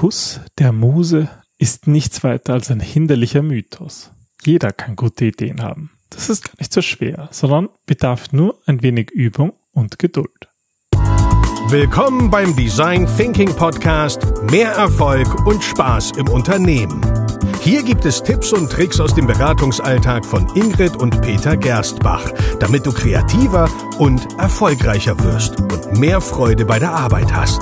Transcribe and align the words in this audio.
Kuss 0.00 0.40
der 0.56 0.72
Muse 0.72 1.28
ist 1.58 1.86
nichts 1.86 2.24
weiter 2.24 2.54
als 2.54 2.70
ein 2.70 2.80
hinderlicher 2.80 3.42
Mythos. 3.42 4.10
Jeder 4.42 4.72
kann 4.72 4.96
gute 4.96 5.26
Ideen 5.26 5.60
haben. 5.60 5.90
Das 6.08 6.30
ist 6.30 6.42
gar 6.42 6.54
nicht 6.58 6.72
so 6.72 6.80
schwer, 6.80 7.28
sondern 7.32 7.68
bedarf 7.84 8.32
nur 8.32 8.58
ein 8.64 8.82
wenig 8.82 9.10
Übung 9.10 9.52
und 9.72 9.98
Geduld. 9.98 10.48
Willkommen 11.68 12.30
beim 12.30 12.56
Design 12.56 13.06
Thinking 13.18 13.54
Podcast 13.54 14.22
Mehr 14.50 14.70
Erfolg 14.70 15.46
und 15.46 15.62
Spaß 15.62 16.12
im 16.12 16.30
Unternehmen. 16.30 17.02
Hier 17.60 17.82
gibt 17.82 18.06
es 18.06 18.22
Tipps 18.22 18.54
und 18.54 18.72
Tricks 18.72 19.00
aus 19.00 19.14
dem 19.14 19.26
Beratungsalltag 19.26 20.24
von 20.24 20.48
Ingrid 20.56 20.96
und 20.96 21.20
Peter 21.20 21.58
Gerstbach, 21.58 22.32
damit 22.58 22.86
du 22.86 22.92
kreativer 22.92 23.68
und 23.98 24.26
erfolgreicher 24.38 25.22
wirst 25.22 25.60
und 25.60 25.98
mehr 25.98 26.22
Freude 26.22 26.64
bei 26.64 26.78
der 26.78 26.92
Arbeit 26.92 27.34
hast. 27.34 27.60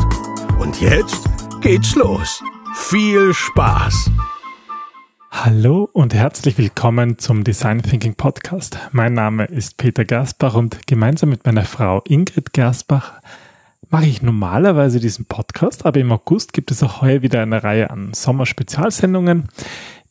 Und 0.61 0.81
jetzt 0.81 1.29
geht's 1.61 1.97
los. 1.97 2.43
Viel 2.75 3.35
Spaß! 3.35 4.11
Hallo 5.31 5.89
und 5.93 6.15
herzlich 6.15 6.57
willkommen 6.57 7.19
zum 7.19 7.43
Design 7.43 7.83
Thinking 7.83 8.15
Podcast. 8.15 8.79
Mein 8.93 9.15
Name 9.15 9.45
ist 9.45 9.77
Peter 9.77 10.05
Gerstbach 10.05 10.55
und 10.55 10.87
gemeinsam 10.87 11.31
mit 11.31 11.45
meiner 11.45 11.65
Frau 11.65 12.03
Ingrid 12.07 12.53
Gerstbach 12.53 13.15
mache 13.91 14.07
ich 14.07 14.23
normalerweise 14.23 15.01
diesen 15.01 15.25
Podcast, 15.25 15.85
aber 15.85 15.99
im 15.99 16.13
August 16.13 16.53
gibt 16.53 16.71
es 16.71 16.83
auch 16.83 17.03
heuer 17.03 17.23
wieder 17.23 17.43
eine 17.43 17.63
Reihe 17.65 17.91
an 17.91 18.13
Sommerspezialsendungen. 18.15 19.49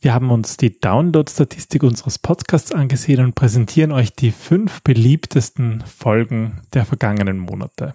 Wir 0.01 0.13
haben 0.13 0.31
uns 0.31 0.57
die 0.57 0.79
Download-Statistik 0.79 1.83
unseres 1.83 2.19
Podcasts 2.19 2.71
angesehen 2.71 3.23
und 3.23 3.35
präsentieren 3.35 3.91
euch 3.91 4.13
die 4.13 4.31
fünf 4.31 4.81
beliebtesten 4.81 5.83
Folgen 5.85 6.61
der 6.73 6.85
vergangenen 6.85 7.39
Monate. 7.39 7.93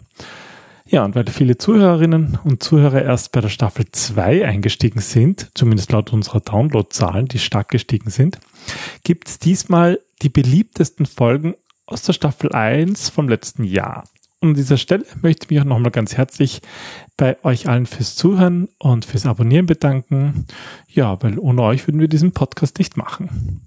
Ja, 0.92 1.06
und 1.06 1.14
weil 1.14 1.24
viele 1.26 1.56
Zuhörerinnen 1.56 2.38
und 2.44 2.62
Zuhörer 2.62 3.00
erst 3.00 3.32
bei 3.32 3.40
der 3.40 3.48
Staffel 3.48 3.86
2 3.90 4.46
eingestiegen 4.46 5.00
sind, 5.00 5.50
zumindest 5.54 5.90
laut 5.90 6.12
unserer 6.12 6.40
Downloadzahlen, 6.40 7.28
die 7.28 7.38
stark 7.38 7.70
gestiegen 7.70 8.10
sind, 8.10 8.38
gibt 9.02 9.26
es 9.26 9.38
diesmal 9.38 10.00
die 10.20 10.28
beliebtesten 10.28 11.06
Folgen 11.06 11.54
aus 11.86 12.02
der 12.02 12.12
Staffel 12.12 12.52
1 12.52 13.08
vom 13.08 13.26
letzten 13.26 13.64
Jahr. 13.64 14.04
Und 14.40 14.50
an 14.50 14.54
dieser 14.54 14.76
Stelle 14.76 15.06
möchte 15.22 15.46
ich 15.46 15.50
mich 15.50 15.60
auch 15.60 15.64
nochmal 15.64 15.92
ganz 15.92 16.18
herzlich 16.18 16.60
bei 17.16 17.42
euch 17.42 17.70
allen 17.70 17.86
fürs 17.86 18.14
Zuhören 18.14 18.68
und 18.76 19.06
fürs 19.06 19.24
Abonnieren 19.24 19.64
bedanken. 19.64 20.46
Ja, 20.88 21.22
weil 21.22 21.38
ohne 21.38 21.62
euch 21.62 21.88
würden 21.88 22.02
wir 22.02 22.08
diesen 22.08 22.32
Podcast 22.32 22.76
nicht 22.76 22.98
machen. 22.98 23.62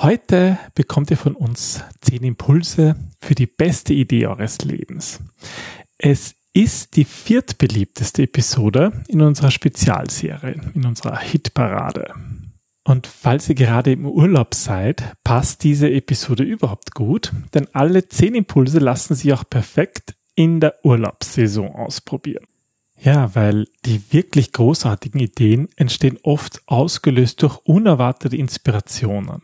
Heute 0.00 0.60
bekommt 0.76 1.10
ihr 1.10 1.16
von 1.16 1.34
uns 1.34 1.82
zehn 2.00 2.22
Impulse 2.22 2.94
für 3.20 3.34
die 3.34 3.48
beste 3.48 3.92
Idee 3.94 4.28
eures 4.28 4.58
Lebens. 4.58 5.18
Es 5.98 6.36
ist 6.52 6.94
die 6.94 7.04
viertbeliebteste 7.04 8.22
Episode 8.22 8.92
in 9.08 9.20
unserer 9.22 9.50
Spezialserie, 9.50 10.70
in 10.74 10.86
unserer 10.86 11.18
Hitparade. 11.18 12.14
Und 12.84 13.08
falls 13.08 13.48
ihr 13.48 13.56
gerade 13.56 13.90
im 13.90 14.06
Urlaub 14.06 14.54
seid, 14.54 15.02
passt 15.24 15.64
diese 15.64 15.90
Episode 15.90 16.44
überhaupt 16.44 16.94
gut, 16.94 17.32
denn 17.54 17.66
alle 17.72 18.08
zehn 18.08 18.36
Impulse 18.36 18.78
lassen 18.78 19.16
sich 19.16 19.32
auch 19.32 19.50
perfekt 19.50 20.14
in 20.36 20.60
der 20.60 20.76
Urlaubssaison 20.84 21.74
ausprobieren. 21.74 22.46
Ja, 23.00 23.34
weil 23.34 23.66
die 23.84 24.00
wirklich 24.12 24.52
großartigen 24.52 25.20
Ideen 25.20 25.68
entstehen 25.76 26.18
oft 26.22 26.62
ausgelöst 26.66 27.42
durch 27.42 27.58
unerwartete 27.64 28.36
Inspirationen. 28.36 29.42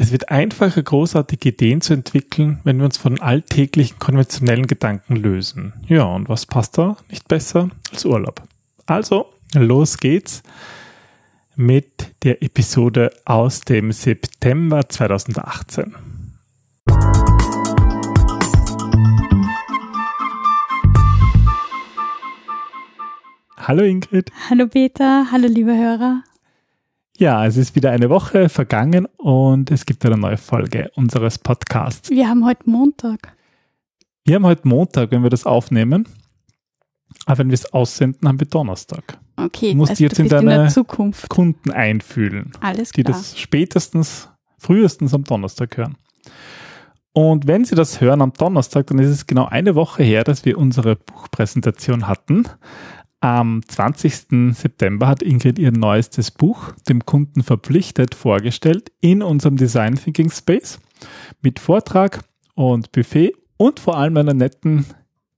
Es 0.00 0.12
wird 0.12 0.28
einfacher, 0.28 0.80
großartige 0.80 1.48
Ideen 1.48 1.80
zu 1.80 1.92
entwickeln, 1.92 2.60
wenn 2.62 2.78
wir 2.78 2.84
uns 2.84 2.96
von 2.96 3.20
alltäglichen 3.20 3.98
konventionellen 3.98 4.68
Gedanken 4.68 5.16
lösen. 5.16 5.72
Ja, 5.88 6.04
und 6.04 6.28
was 6.28 6.46
passt 6.46 6.78
da 6.78 6.96
nicht 7.10 7.26
besser 7.26 7.70
als 7.90 8.04
Urlaub? 8.04 8.42
Also, 8.86 9.26
los 9.54 9.98
geht's 9.98 10.44
mit 11.56 12.14
der 12.22 12.44
Episode 12.44 13.10
aus 13.24 13.62
dem 13.62 13.90
September 13.90 14.88
2018. 14.88 15.96
Hallo 23.56 23.82
Ingrid. 23.82 24.30
Hallo 24.48 24.68
Peter, 24.68 25.26
hallo 25.32 25.48
liebe 25.48 25.76
Hörer. 25.76 26.22
Ja, 27.20 27.44
es 27.44 27.56
ist 27.56 27.74
wieder 27.74 27.90
eine 27.90 28.10
Woche 28.10 28.48
vergangen 28.48 29.06
und 29.16 29.72
es 29.72 29.86
gibt 29.86 30.06
eine 30.06 30.16
neue 30.16 30.36
Folge 30.36 30.92
unseres 30.94 31.36
Podcasts. 31.36 32.10
Wir 32.10 32.28
haben 32.28 32.46
heute 32.46 32.70
Montag. 32.70 33.36
Wir 34.24 34.36
haben 34.36 34.46
heute 34.46 34.68
Montag, 34.68 35.10
wenn 35.10 35.24
wir 35.24 35.30
das 35.30 35.44
aufnehmen. 35.44 36.08
Aber 37.26 37.38
wenn 37.38 37.48
wir 37.48 37.54
es 37.54 37.72
aussenden, 37.72 38.28
haben 38.28 38.38
wir 38.38 38.46
Donnerstag. 38.46 39.18
Okay, 39.36 39.72
du 39.72 39.78
musst 39.78 39.90
also 39.90 40.04
jetzt 40.04 40.20
in 40.20 40.28
deine 40.28 40.66
in 40.66 40.70
Zukunft. 40.70 41.28
Kunden 41.28 41.72
einfühlen, 41.72 42.52
Alles 42.60 42.92
die 42.92 43.02
klar. 43.02 43.18
das 43.18 43.36
spätestens, 43.36 44.28
frühestens 44.56 45.12
am 45.12 45.24
Donnerstag 45.24 45.76
hören. 45.76 45.96
Und 47.14 47.48
wenn 47.48 47.64
Sie 47.64 47.74
das 47.74 48.00
hören 48.00 48.22
am 48.22 48.32
Donnerstag, 48.32 48.86
dann 48.86 49.00
ist 49.00 49.08
es 49.08 49.26
genau 49.26 49.46
eine 49.46 49.74
Woche 49.74 50.04
her, 50.04 50.22
dass 50.22 50.44
wir 50.44 50.56
unsere 50.56 50.94
Buchpräsentation 50.94 52.06
hatten. 52.06 52.44
Am 53.20 53.62
20. 53.66 54.54
September 54.54 55.08
hat 55.08 55.22
Ingrid 55.22 55.58
ihr 55.58 55.72
neuestes 55.72 56.30
Buch, 56.30 56.72
dem 56.88 57.04
Kunden 57.04 57.42
verpflichtet, 57.42 58.14
vorgestellt 58.14 58.92
in 59.00 59.22
unserem 59.22 59.56
Design 59.56 59.96
Thinking 59.96 60.30
Space 60.30 60.78
mit 61.42 61.58
Vortrag 61.58 62.20
und 62.54 62.92
Buffet 62.92 63.32
und 63.56 63.80
vor 63.80 63.96
allem 63.96 64.16
einer 64.16 64.34
netten 64.34 64.86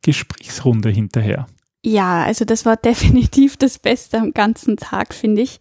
Gesprächsrunde 0.02 0.90
hinterher. 0.90 1.46
Ja, 1.82 2.22
also 2.24 2.44
das 2.44 2.66
war 2.66 2.76
definitiv 2.76 3.56
das 3.56 3.78
Beste 3.78 4.18
am 4.18 4.32
ganzen 4.32 4.76
Tag, 4.76 5.14
finde 5.14 5.40
ich. 5.42 5.58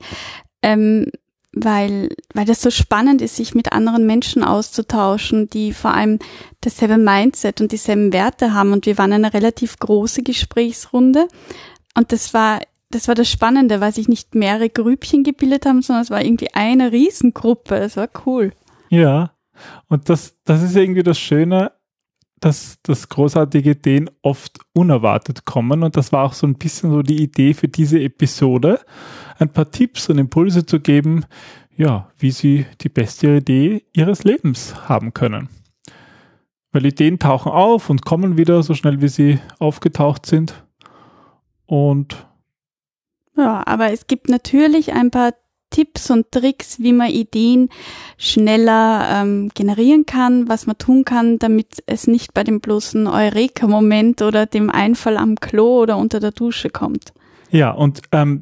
Ähm, 0.62 1.08
weil, 1.54 2.10
weil 2.34 2.46
das 2.46 2.62
so 2.62 2.70
spannend 2.70 3.22
ist, 3.22 3.36
sich 3.36 3.56
mit 3.56 3.72
anderen 3.72 4.06
Menschen 4.06 4.44
auszutauschen, 4.44 5.50
die 5.50 5.74
vor 5.74 5.94
allem 5.94 6.20
dasselbe 6.62 6.98
Mindset 6.98 7.60
und 7.60 7.72
dieselben 7.72 8.14
Werte 8.14 8.54
haben. 8.54 8.72
Und 8.72 8.86
wir 8.86 8.98
waren 8.98 9.14
eine 9.14 9.34
relativ 9.34 9.80
große 9.80 10.22
Gesprächsrunde. 10.22 11.28
Und 11.96 12.12
das 12.12 12.34
war, 12.34 12.62
das 12.92 13.08
war 13.08 13.16
das 13.16 13.30
Spannende, 13.30 13.82
weil 13.82 13.94
sich 13.94 14.08
nicht 14.08 14.36
mehrere 14.36 14.70
Grüppchen 14.70 15.24
gebildet 15.24 15.66
haben, 15.66 15.82
sondern 15.82 16.04
es 16.04 16.12
war 16.12 16.24
irgendwie 16.24 16.54
eine 16.54 16.92
Riesengruppe. 16.92 17.76
Es 17.76 17.98
war 17.98 18.10
cool. 18.26 18.52
Ja, 18.90 19.32
und 19.88 20.10
das, 20.10 20.38
das 20.46 20.64
ist 20.64 20.76
irgendwie 20.76 21.04
das 21.04 21.20
Schöne, 21.20 21.72
dass, 22.40 22.80
dass 22.84 23.10
großartige 23.10 23.72
Ideen 23.72 24.10
oft 24.22 24.60
unerwartet 24.74 25.46
kommen. 25.46 25.84
Und 25.84 25.98
das 25.98 26.12
war 26.12 26.24
auch 26.24 26.34
so 26.34 26.48
ein 26.48 26.56
bisschen 26.56 26.92
so 26.92 27.02
die 27.02 27.22
Idee 27.22 27.54
für 27.54 27.68
diese 27.68 28.00
Episode, 28.00 28.80
ein 29.38 29.50
paar 29.50 29.70
Tipps 29.72 30.10
und 30.10 30.18
Impulse 30.18 30.66
zu 30.66 30.80
geben, 30.80 31.26
ja, 31.76 32.10
wie 32.18 32.32
sie 32.32 32.66
die 32.82 32.90
beste 32.90 33.38
Idee 33.38 33.84
ihres 33.94 34.24
Lebens 34.24 34.76
haben 34.90 35.14
können. 35.14 35.50
Weil 36.72 36.86
Ideen 36.86 37.20
tauchen 37.20 37.52
auf 37.52 37.90
und 37.90 38.06
kommen 38.06 38.38
wieder 38.38 38.62
so 38.64 38.74
schnell, 38.74 39.02
wie 39.02 39.08
sie 39.08 39.40
aufgetaucht 39.60 40.26
sind. 40.26 40.64
Und 41.70 42.26
Ja, 43.38 43.62
aber 43.68 43.92
es 43.94 44.08
gibt 44.08 44.28
natürlich 44.28 44.94
ein 44.94 45.12
paar 45.12 45.36
Tipps 45.70 46.10
und 46.10 46.32
Tricks, 46.32 46.80
wie 46.80 46.94
man 46.94 47.12
Ideen 47.12 47.70
schneller 48.18 49.08
ähm, 49.12 49.52
generieren 49.54 50.08
kann, 50.08 50.50
was 50.50 50.66
man 50.66 50.80
tun 50.80 51.06
kann, 51.06 51.38
damit 51.38 51.84
es 51.86 52.08
nicht 52.08 52.34
bei 52.34 52.44
dem 52.44 52.60
bloßen 52.60 53.06
Eureka-Moment 53.06 54.24
oder 54.24 54.48
dem 54.48 54.72
Einfall 54.72 55.16
am 55.16 55.36
Klo 55.36 55.84
oder 55.84 55.98
unter 55.98 56.20
der 56.20 56.32
Dusche 56.32 56.72
kommt. 56.72 57.14
Ja, 57.52 57.70
und 57.70 58.02
ähm, 58.12 58.42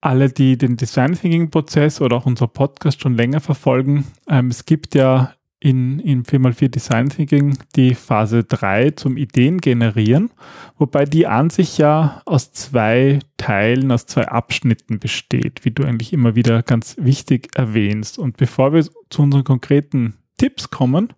alle, 0.00 0.30
die 0.30 0.56
den 0.56 0.78
Design 0.78 1.12
Thinking 1.12 1.50
Prozess 1.50 2.00
oder 2.00 2.16
auch 2.16 2.24
unser 2.24 2.46
Podcast 2.46 3.02
schon 3.02 3.14
länger 3.14 3.40
verfolgen, 3.40 4.06
ähm, 4.26 4.48
es 4.48 4.64
gibt 4.64 4.94
ja 4.94 5.34
in, 5.64 5.98
in 6.00 6.24
4x4 6.24 6.68
Design 6.68 7.08
Thinking 7.08 7.56
die 7.74 7.94
Phase 7.94 8.44
3 8.44 8.90
zum 8.90 9.16
Ideen 9.16 9.62
generieren, 9.62 10.30
wobei 10.76 11.06
die 11.06 11.26
an 11.26 11.48
sich 11.48 11.78
ja 11.78 12.20
aus 12.26 12.52
zwei 12.52 13.20
Teilen, 13.38 13.90
aus 13.90 14.04
zwei 14.04 14.28
Abschnitten 14.28 14.98
besteht, 14.98 15.64
wie 15.64 15.70
du 15.70 15.84
eigentlich 15.84 16.12
immer 16.12 16.34
wieder 16.34 16.62
ganz 16.62 16.96
wichtig 16.98 17.48
erwähnst. 17.54 18.18
Und 18.18 18.36
bevor 18.36 18.74
wir 18.74 18.84
zu 19.08 19.22
unseren 19.22 19.44
konkreten 19.44 20.18
Tipps 20.36 20.68
kommen, 20.68 21.14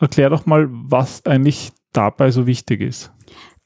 erklär 0.00 0.30
doch 0.30 0.46
mal, 0.46 0.66
was 0.68 1.24
eigentlich 1.24 1.70
dabei 1.92 2.32
so 2.32 2.48
wichtig 2.48 2.80
ist. 2.80 3.12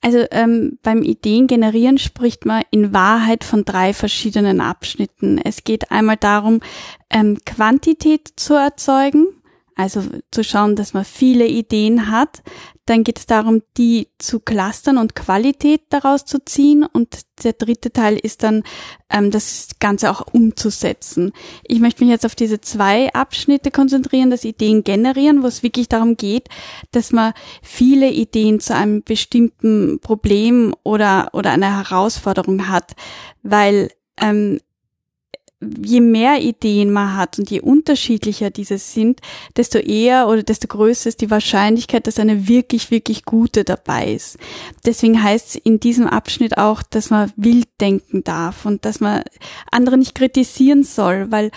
Also 0.02 0.26
ähm, 0.32 0.78
beim 0.82 1.02
Ideen 1.02 1.46
generieren 1.46 1.96
spricht 1.96 2.44
man 2.44 2.62
in 2.70 2.92
Wahrheit 2.92 3.42
von 3.42 3.64
drei 3.64 3.94
verschiedenen 3.94 4.60
Abschnitten. 4.60 5.38
Es 5.38 5.64
geht 5.64 5.90
einmal 5.90 6.18
darum, 6.18 6.60
ähm, 7.08 7.38
Quantität 7.46 8.28
zu 8.36 8.52
erzeugen, 8.52 9.28
Also 9.76 10.02
zu 10.30 10.44
schauen, 10.44 10.76
dass 10.76 10.94
man 10.94 11.04
viele 11.04 11.46
Ideen 11.46 12.10
hat. 12.10 12.42
Dann 12.86 13.02
geht 13.02 13.18
es 13.18 13.26
darum, 13.26 13.62
die 13.76 14.08
zu 14.18 14.38
clustern 14.38 14.98
und 14.98 15.16
Qualität 15.16 15.82
daraus 15.88 16.24
zu 16.24 16.38
ziehen. 16.44 16.84
Und 16.84 17.20
der 17.42 17.54
dritte 17.54 17.92
Teil 17.92 18.16
ist 18.16 18.42
dann, 18.44 18.62
ähm, 19.10 19.30
das 19.30 19.70
Ganze 19.80 20.10
auch 20.10 20.26
umzusetzen. 20.32 21.32
Ich 21.64 21.80
möchte 21.80 22.04
mich 22.04 22.10
jetzt 22.10 22.26
auf 22.26 22.36
diese 22.36 22.60
zwei 22.60 23.12
Abschnitte 23.14 23.70
konzentrieren, 23.70 24.30
das 24.30 24.44
Ideen 24.44 24.84
generieren, 24.84 25.42
wo 25.42 25.46
es 25.48 25.62
wirklich 25.62 25.88
darum 25.88 26.16
geht, 26.16 26.48
dass 26.92 27.10
man 27.10 27.32
viele 27.62 28.10
Ideen 28.10 28.60
zu 28.60 28.76
einem 28.76 29.02
bestimmten 29.02 29.98
Problem 30.00 30.74
oder, 30.84 31.30
oder 31.32 31.50
einer 31.50 31.78
Herausforderung 31.78 32.68
hat. 32.68 32.92
Weil 33.42 33.90
ähm, 34.20 34.60
je 35.82 36.00
mehr 36.00 36.40
Ideen 36.40 36.90
man 36.92 37.16
hat 37.16 37.38
und 37.38 37.50
je 37.50 37.60
unterschiedlicher 37.60 38.50
diese 38.50 38.78
sind, 38.78 39.20
desto 39.56 39.78
eher 39.78 40.28
oder 40.28 40.42
desto 40.42 40.68
größer 40.68 41.08
ist 41.08 41.20
die 41.20 41.30
Wahrscheinlichkeit, 41.30 42.06
dass 42.06 42.18
eine 42.18 42.48
wirklich, 42.48 42.90
wirklich 42.90 43.24
gute 43.24 43.64
dabei 43.64 44.12
ist. 44.12 44.38
Deswegen 44.84 45.22
heißt 45.22 45.48
es 45.48 45.54
in 45.56 45.80
diesem 45.80 46.06
Abschnitt 46.06 46.58
auch, 46.58 46.82
dass 46.82 47.10
man 47.10 47.32
wild 47.36 47.68
denken 47.80 48.24
darf 48.24 48.66
und 48.66 48.84
dass 48.84 49.00
man 49.00 49.22
andere 49.70 49.98
nicht 49.98 50.14
kritisieren 50.14 50.84
soll, 50.84 51.30
weil 51.30 51.50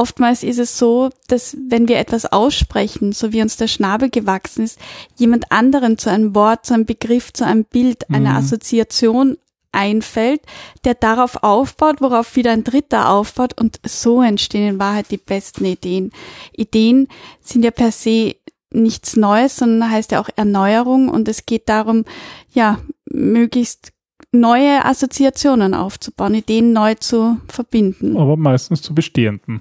Oftmals 0.00 0.44
ist 0.44 0.58
es 0.58 0.78
so, 0.78 1.10
dass 1.28 1.58
wenn 1.68 1.86
wir 1.86 1.98
etwas 1.98 2.24
aussprechen, 2.24 3.12
so 3.12 3.34
wie 3.34 3.42
uns 3.42 3.58
der 3.58 3.68
Schnabel 3.68 4.08
gewachsen 4.08 4.64
ist, 4.64 4.78
jemand 5.18 5.52
anderen 5.52 5.98
zu 5.98 6.08
einem 6.08 6.34
Wort, 6.34 6.64
zu 6.64 6.72
einem 6.72 6.86
Begriff, 6.86 7.34
zu 7.34 7.44
einem 7.44 7.66
Bild, 7.66 8.08
einer 8.08 8.30
mhm. 8.30 8.36
Assoziation 8.38 9.36
einfällt, 9.72 10.42
der 10.84 10.94
darauf 10.94 11.42
aufbaut, 11.42 12.00
worauf 12.00 12.36
wieder 12.36 12.52
ein 12.52 12.64
Dritter 12.64 13.10
aufbaut 13.10 13.60
und 13.60 13.80
so 13.84 14.22
entstehen 14.22 14.68
in 14.68 14.78
Wahrheit 14.78 15.10
die 15.10 15.16
besten 15.16 15.64
Ideen. 15.64 16.12
Ideen 16.52 17.08
sind 17.40 17.64
ja 17.64 17.70
per 17.70 17.92
se 17.92 18.36
nichts 18.72 19.16
Neues, 19.16 19.56
sondern 19.56 19.90
heißt 19.90 20.12
ja 20.12 20.20
auch 20.20 20.28
Erneuerung 20.36 21.08
und 21.08 21.28
es 21.28 21.46
geht 21.46 21.68
darum, 21.68 22.04
ja, 22.52 22.78
möglichst 23.10 23.92
neue 24.32 24.84
Assoziationen 24.84 25.74
aufzubauen, 25.74 26.34
Ideen 26.34 26.72
neu 26.72 26.94
zu 26.94 27.40
verbinden. 27.48 28.16
Aber 28.16 28.36
meistens 28.36 28.82
zu 28.82 28.94
bestehenden. 28.94 29.60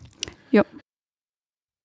Ja. 0.51 0.63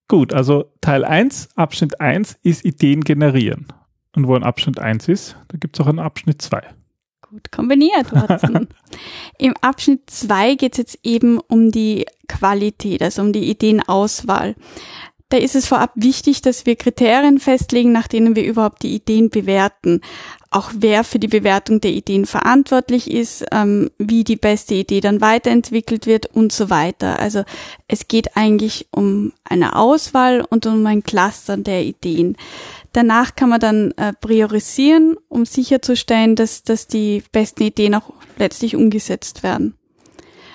Gut, 0.09 0.35
also 0.35 0.67
Teil 0.83 1.05
1, 1.05 1.49
Abschnitt 1.57 2.01
1 2.01 2.39
ist 2.43 2.65
Ideen 2.65 3.03
generieren. 3.03 3.69
Und 4.15 4.29
wo 4.29 4.35
ein 4.35 4.45
Abschnitt 4.45 4.79
1 4.79 5.09
ist, 5.09 5.37
da 5.49 5.57
gibt 5.57 5.77
es 5.77 5.81
auch 5.81 5.89
einen 5.89 5.99
Abschnitt 5.99 6.43
2 6.43 6.63
gut 7.35 7.51
kombiniert, 7.51 8.13
Watson. 8.13 8.69
Im 9.39 9.55
Abschnitt 9.61 10.09
zwei 10.09 10.55
geht 10.55 10.75
es 10.75 10.79
jetzt 10.79 10.99
eben 11.03 11.41
um 11.41 11.73
die 11.73 12.07
Qualität, 12.29 13.03
also 13.03 13.23
um 13.23 13.33
die 13.33 13.51
Ideenauswahl. 13.51 14.55
Da 15.31 15.39
ist 15.39 15.57
es 15.57 15.67
vorab 15.67 15.91
wichtig, 15.97 16.43
dass 16.43 16.65
wir 16.65 16.77
Kriterien 16.77 17.41
festlegen, 17.41 17.91
nach 17.91 18.07
denen 18.07 18.37
wir 18.37 18.45
überhaupt 18.45 18.85
die 18.85 18.95
Ideen 18.95 19.31
bewerten. 19.31 20.01
Auch 20.55 20.71
wer 20.73 21.03
für 21.03 21.19
die 21.19 21.27
Bewertung 21.27 21.81
der 21.81 21.91
Ideen 21.91 22.27
verantwortlich 22.27 23.11
ist, 23.11 23.45
ähm, 23.51 23.91
wie 23.99 24.23
die 24.23 24.37
beste 24.37 24.75
Idee 24.75 25.01
dann 25.01 25.21
weiterentwickelt 25.21 26.07
wird 26.07 26.27
und 26.27 26.53
so 26.53 26.71
weiter. 26.71 27.19
Also 27.19 27.43
es 27.89 28.07
geht 28.07 28.37
eigentlich 28.37 28.87
um 28.93 29.33
eine 29.43 29.75
Auswahl 29.75 30.47
und 30.49 30.65
um 30.67 30.87
ein 30.87 31.03
Clustern 31.03 31.65
der 31.65 31.83
Ideen. 31.83 32.37
Danach 32.93 33.35
kann 33.35 33.49
man 33.49 33.59
dann 33.59 33.91
äh, 33.97 34.13
priorisieren, 34.13 35.17
um 35.29 35.45
sicherzustellen, 35.45 36.37
dass, 36.37 36.63
dass 36.63 36.87
die 36.87 37.25
besten 37.33 37.65
Ideen 37.65 37.97
auch 37.97 38.13
letztlich 38.39 38.77
umgesetzt 38.77 39.43
werden. 39.43 39.75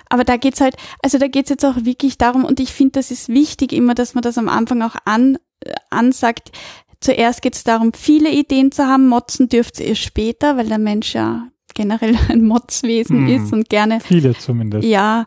Aber 0.07 0.23
da 0.23 0.37
geht's 0.37 0.61
halt, 0.61 0.77
also 1.03 1.17
da 1.17 1.27
geht's 1.27 1.49
jetzt 1.49 1.65
auch 1.65 1.75
wirklich 1.83 2.17
darum, 2.17 2.45
und 2.45 2.61
ich 2.61 2.71
finde, 2.71 2.93
das 2.93 3.11
ist 3.11 3.27
wichtig 3.27 3.73
immer, 3.73 3.95
dass 3.95 4.13
man 4.13 4.21
das 4.21 4.37
am 4.37 4.47
Anfang 4.47 4.81
auch 4.81 4.95
an, 5.03 5.37
äh, 5.59 5.73
ansagt. 5.89 6.53
Zuerst 7.01 7.41
geht's 7.41 7.63
darum, 7.63 7.93
viele 7.93 8.29
Ideen 8.31 8.71
zu 8.71 8.85
haben. 8.85 9.07
Motzen 9.07 9.47
dürft 9.47 9.79
ihr 9.79 9.95
später, 9.95 10.57
weil 10.57 10.67
der 10.67 10.79
Mensch 10.79 11.13
ja 11.13 11.47
generell 11.73 12.17
ein 12.29 12.43
Motzwesen 12.43 13.27
hm, 13.27 13.45
ist 13.45 13.53
und 13.53 13.69
gerne. 13.69 13.99
Viele 14.01 14.35
zumindest. 14.37 14.87
Ja, 14.87 15.25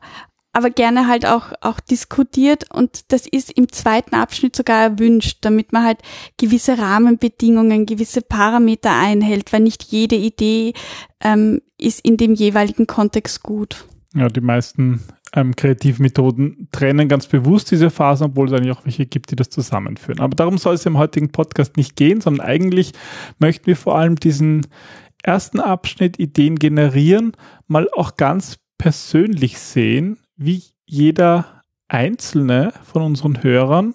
aber 0.53 0.71
gerne 0.71 1.09
halt 1.09 1.25
auch, 1.25 1.53
auch 1.63 1.81
diskutiert 1.81 2.71
und 2.71 3.11
das 3.11 3.27
ist 3.27 3.51
im 3.53 3.73
zweiten 3.73 4.15
Abschnitt 4.15 4.55
sogar 4.55 4.83
erwünscht, 4.83 5.39
damit 5.41 5.73
man 5.73 5.85
halt 5.85 5.99
gewisse 6.37 6.77
Rahmenbedingungen, 6.77 7.87
gewisse 7.87 8.21
Parameter 8.21 8.93
einhält, 8.93 9.53
weil 9.53 9.63
nicht 9.63 9.83
jede 9.85 10.17
Idee 10.17 10.75
ähm, 11.23 11.63
ist 11.79 12.05
in 12.05 12.19
dem 12.19 12.35
jeweiligen 12.35 12.87
Kontext 12.87 13.43
gut. 13.43 13.87
Ja, 14.15 14.29
die 14.29 14.43
meisten 14.43 15.03
ähm, 15.34 15.56
Kreativmethoden 15.56 16.69
trennen 16.73 17.08
ganz 17.08 17.26
bewusst 17.26 17.70
diese 17.70 17.90
Phasen, 17.90 18.26
obwohl 18.26 18.49
es 18.49 18.52
eigentlich 18.52 18.76
auch 18.76 18.84
welche 18.84 19.06
gibt, 19.06 19.31
die 19.31 19.37
das 19.37 19.50
zusammenführen. 19.50 20.20
Aber 20.20 20.37
darum 20.37 20.58
soll 20.58 20.75
es 20.75 20.87
im 20.87 20.99
heutigen 20.99 21.31
Podcast 21.31 21.76
nicht 21.76 21.96
gehen, 21.96 22.20
sondern 22.20 22.46
eigentlich 22.46 22.93
möchten 23.38 23.67
wir 23.67 23.76
vor 23.76 23.99
allem 23.99 24.17
diesen 24.17 24.67
ersten 25.23 25.61
Abschnitt 25.61 26.19
Ideen 26.19 26.56
generieren, 26.58 27.32
mal 27.67 27.88
auch 27.94 28.17
ganz 28.17 28.58
persönlich 28.76 29.58
sehen, 29.58 30.19
wie 30.37 30.62
jeder 30.87 31.62
einzelne 31.88 32.73
von 32.85 33.02
unseren 33.02 33.43
Hörern 33.43 33.94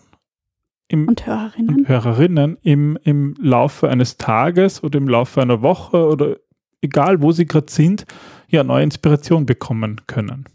im, 0.87 1.07
und 1.07 1.25
Hörerinnen, 1.25 1.75
und 1.75 1.87
Hörerinnen 1.87 2.57
im, 2.61 2.97
im 3.03 3.35
Laufe 3.39 3.89
eines 3.89 4.17
Tages 4.17 4.83
oder 4.83 4.97
im 4.97 5.07
Laufe 5.07 5.41
einer 5.41 5.61
Woche 5.61 6.07
oder 6.07 6.37
egal 6.81 7.21
wo 7.21 7.31
sie 7.31 7.45
gerade 7.45 7.71
sind, 7.71 8.05
ja 8.47 8.63
neue 8.63 8.83
Inspiration 8.83 9.45
bekommen 9.45 10.01
können. 10.07 10.45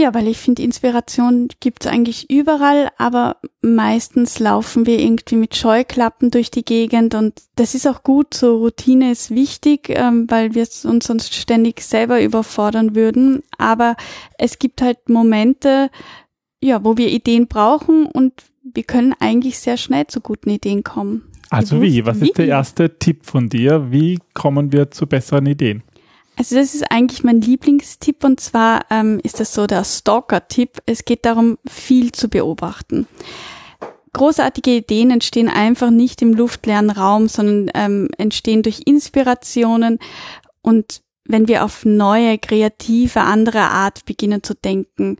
Ja, 0.00 0.14
weil 0.14 0.28
ich 0.28 0.38
finde, 0.38 0.62
Inspiration 0.62 1.48
gibt's 1.60 1.86
eigentlich 1.86 2.30
überall, 2.30 2.88
aber 2.96 3.36
meistens 3.60 4.38
laufen 4.38 4.86
wir 4.86 4.98
irgendwie 4.98 5.36
mit 5.36 5.54
Scheuklappen 5.54 6.30
durch 6.30 6.50
die 6.50 6.64
Gegend 6.64 7.14
und 7.14 7.34
das 7.56 7.74
ist 7.74 7.86
auch 7.86 8.02
gut, 8.02 8.32
so 8.32 8.56
Routine 8.56 9.12
ist 9.12 9.30
wichtig, 9.30 9.90
ähm, 9.90 10.24
weil 10.30 10.54
wir 10.54 10.66
uns 10.84 11.06
sonst 11.06 11.34
ständig 11.34 11.82
selber 11.82 12.22
überfordern 12.22 12.94
würden. 12.94 13.42
Aber 13.58 13.94
es 14.38 14.58
gibt 14.58 14.80
halt 14.80 15.10
Momente, 15.10 15.90
ja, 16.62 16.82
wo 16.82 16.96
wir 16.96 17.08
Ideen 17.08 17.46
brauchen 17.46 18.06
und 18.06 18.32
wir 18.62 18.84
können 18.84 19.14
eigentlich 19.20 19.58
sehr 19.58 19.76
schnell 19.76 20.06
zu 20.06 20.22
guten 20.22 20.48
Ideen 20.48 20.82
kommen. 20.82 21.24
Also 21.50 21.82
wie? 21.82 22.06
Was 22.06 22.22
ist 22.22 22.38
der 22.38 22.46
erste 22.46 22.98
Tipp 22.98 23.26
von 23.26 23.50
dir? 23.50 23.90
Wie 23.90 24.18
kommen 24.32 24.72
wir 24.72 24.90
zu 24.90 25.06
besseren 25.06 25.44
Ideen? 25.44 25.82
Also 26.40 26.56
das 26.56 26.74
ist 26.74 26.90
eigentlich 26.90 27.22
mein 27.22 27.42
Lieblingstipp 27.42 28.24
und 28.24 28.40
zwar 28.40 28.86
ähm, 28.88 29.20
ist 29.22 29.40
das 29.40 29.52
so 29.52 29.66
der 29.66 29.84
Stalker-Tipp. 29.84 30.78
Es 30.86 31.04
geht 31.04 31.26
darum, 31.26 31.58
viel 31.68 32.12
zu 32.12 32.30
beobachten. 32.30 33.06
Großartige 34.14 34.70
Ideen 34.70 35.10
entstehen 35.10 35.50
einfach 35.50 35.90
nicht 35.90 36.22
im 36.22 36.32
luftleeren 36.32 36.88
Raum, 36.88 37.28
sondern 37.28 37.70
ähm, 37.74 38.08
entstehen 38.16 38.62
durch 38.62 38.80
Inspirationen 38.86 39.98
und 40.62 41.02
wenn 41.26 41.46
wir 41.46 41.62
auf 41.62 41.84
neue, 41.84 42.38
kreative, 42.38 43.20
andere 43.20 43.60
Art 43.60 44.06
beginnen 44.06 44.42
zu 44.42 44.54
denken 44.54 45.18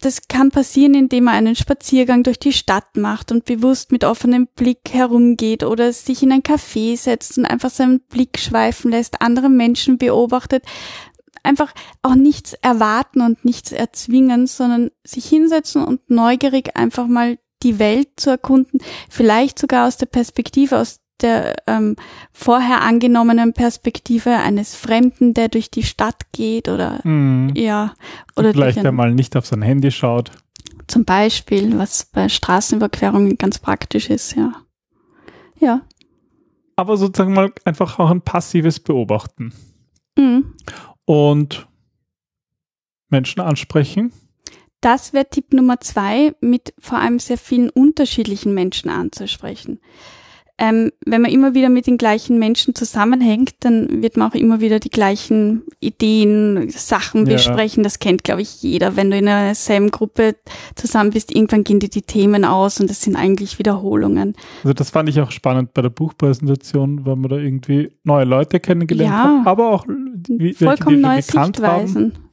das 0.00 0.28
kann 0.28 0.50
passieren, 0.50 0.94
indem 0.94 1.24
man 1.24 1.34
einen 1.34 1.56
Spaziergang 1.56 2.22
durch 2.22 2.38
die 2.38 2.52
Stadt 2.52 2.96
macht 2.96 3.32
und 3.32 3.44
bewusst 3.44 3.92
mit 3.92 4.04
offenem 4.04 4.46
Blick 4.54 4.80
herumgeht 4.90 5.64
oder 5.64 5.92
sich 5.92 6.22
in 6.22 6.32
ein 6.32 6.42
Café 6.42 6.96
setzt 6.96 7.38
und 7.38 7.46
einfach 7.46 7.70
seinen 7.70 8.00
Blick 8.00 8.38
schweifen 8.38 8.90
lässt, 8.90 9.22
andere 9.22 9.48
Menschen 9.48 9.96
beobachtet. 9.96 10.64
Einfach 11.42 11.72
auch 12.02 12.14
nichts 12.14 12.52
erwarten 12.54 13.20
und 13.20 13.44
nichts 13.44 13.72
erzwingen, 13.72 14.46
sondern 14.46 14.90
sich 15.04 15.26
hinsetzen 15.26 15.84
und 15.84 16.10
neugierig 16.10 16.76
einfach 16.76 17.06
mal 17.06 17.38
die 17.62 17.78
Welt 17.78 18.08
zu 18.16 18.30
erkunden, 18.30 18.80
vielleicht 19.08 19.58
sogar 19.58 19.88
aus 19.88 19.96
der 19.96 20.06
Perspektive, 20.06 20.78
aus 20.78 21.00
der 21.22 21.56
ähm, 21.66 21.96
vorher 22.32 22.82
angenommenen 22.82 23.52
Perspektive 23.52 24.36
eines 24.36 24.74
Fremden, 24.74 25.34
der 25.34 25.48
durch 25.48 25.70
die 25.70 25.82
Stadt 25.82 26.32
geht 26.32 26.68
oder 26.68 27.00
mhm. 27.04 27.52
ja 27.54 27.94
oder 28.36 28.52
vielleicht 28.52 28.84
einmal 28.84 29.14
nicht 29.14 29.36
auf 29.36 29.46
sein 29.46 29.62
Handy 29.62 29.90
schaut. 29.90 30.30
Zum 30.86 31.04
Beispiel, 31.04 31.78
was 31.78 32.04
bei 32.04 32.28
Straßenüberquerungen 32.28 33.38
ganz 33.38 33.58
praktisch 33.58 34.08
ist, 34.08 34.36
ja. 34.36 34.52
Ja. 35.58 35.82
Aber 36.76 36.96
sozusagen 36.96 37.32
mal 37.32 37.50
einfach 37.64 37.98
auch 37.98 38.10
ein 38.10 38.20
passives 38.20 38.78
Beobachten. 38.78 39.52
Mhm. 40.16 40.54
Und 41.06 41.66
Menschen 43.08 43.40
ansprechen. 43.40 44.12
Das 44.80 45.12
wäre 45.12 45.28
Tipp 45.28 45.52
Nummer 45.52 45.80
zwei, 45.80 46.34
mit 46.40 46.74
vor 46.78 46.98
allem 46.98 47.18
sehr 47.18 47.38
vielen 47.38 47.70
unterschiedlichen 47.70 48.52
Menschen 48.52 48.90
anzusprechen 48.90 49.80
ähm, 50.58 50.90
wenn 51.04 51.20
man 51.20 51.30
immer 51.30 51.54
wieder 51.54 51.68
mit 51.68 51.86
den 51.86 51.98
gleichen 51.98 52.38
Menschen 52.38 52.74
zusammenhängt, 52.74 53.56
dann 53.60 54.02
wird 54.02 54.16
man 54.16 54.30
auch 54.30 54.34
immer 54.34 54.60
wieder 54.60 54.80
die 54.80 54.88
gleichen 54.88 55.64
Ideen, 55.80 56.70
Sachen 56.70 57.26
ja. 57.26 57.34
besprechen. 57.34 57.82
Das 57.82 57.98
kennt, 57.98 58.24
glaube 58.24 58.40
ich, 58.40 58.62
jeder. 58.62 58.96
Wenn 58.96 59.10
du 59.10 59.18
in 59.18 59.28
einer 59.28 59.54
selben 59.54 59.90
Gruppe 59.90 60.36
zusammen 60.74 61.10
bist, 61.10 61.34
irgendwann 61.34 61.62
gehen 61.62 61.78
dir 61.78 61.90
die 61.90 62.02
Themen 62.02 62.46
aus 62.46 62.80
und 62.80 62.88
das 62.88 63.02
sind 63.02 63.16
eigentlich 63.16 63.58
Wiederholungen. 63.58 64.34
Also 64.62 64.72
das 64.72 64.88
fand 64.88 65.10
ich 65.10 65.20
auch 65.20 65.30
spannend 65.30 65.74
bei 65.74 65.82
der 65.82 65.90
Buchpräsentation, 65.90 67.04
weil 67.04 67.16
man 67.16 67.28
da 67.28 67.36
irgendwie 67.36 67.92
neue 68.04 68.24
Leute 68.24 68.58
kennengelernt 68.58 69.12
ja, 69.12 69.40
hat, 69.40 69.46
aber 69.46 69.68
auch 69.68 69.86
wie, 69.86 70.54
vollkommen 70.54 71.02
neue 71.02 71.20
Sichtweisen. 71.20 72.14
Haben. 72.14 72.30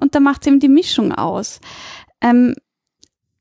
Und 0.00 0.14
da 0.14 0.20
macht 0.20 0.42
es 0.42 0.46
eben 0.46 0.60
die 0.60 0.68
Mischung 0.68 1.12
aus. 1.12 1.60
Ähm, 2.20 2.54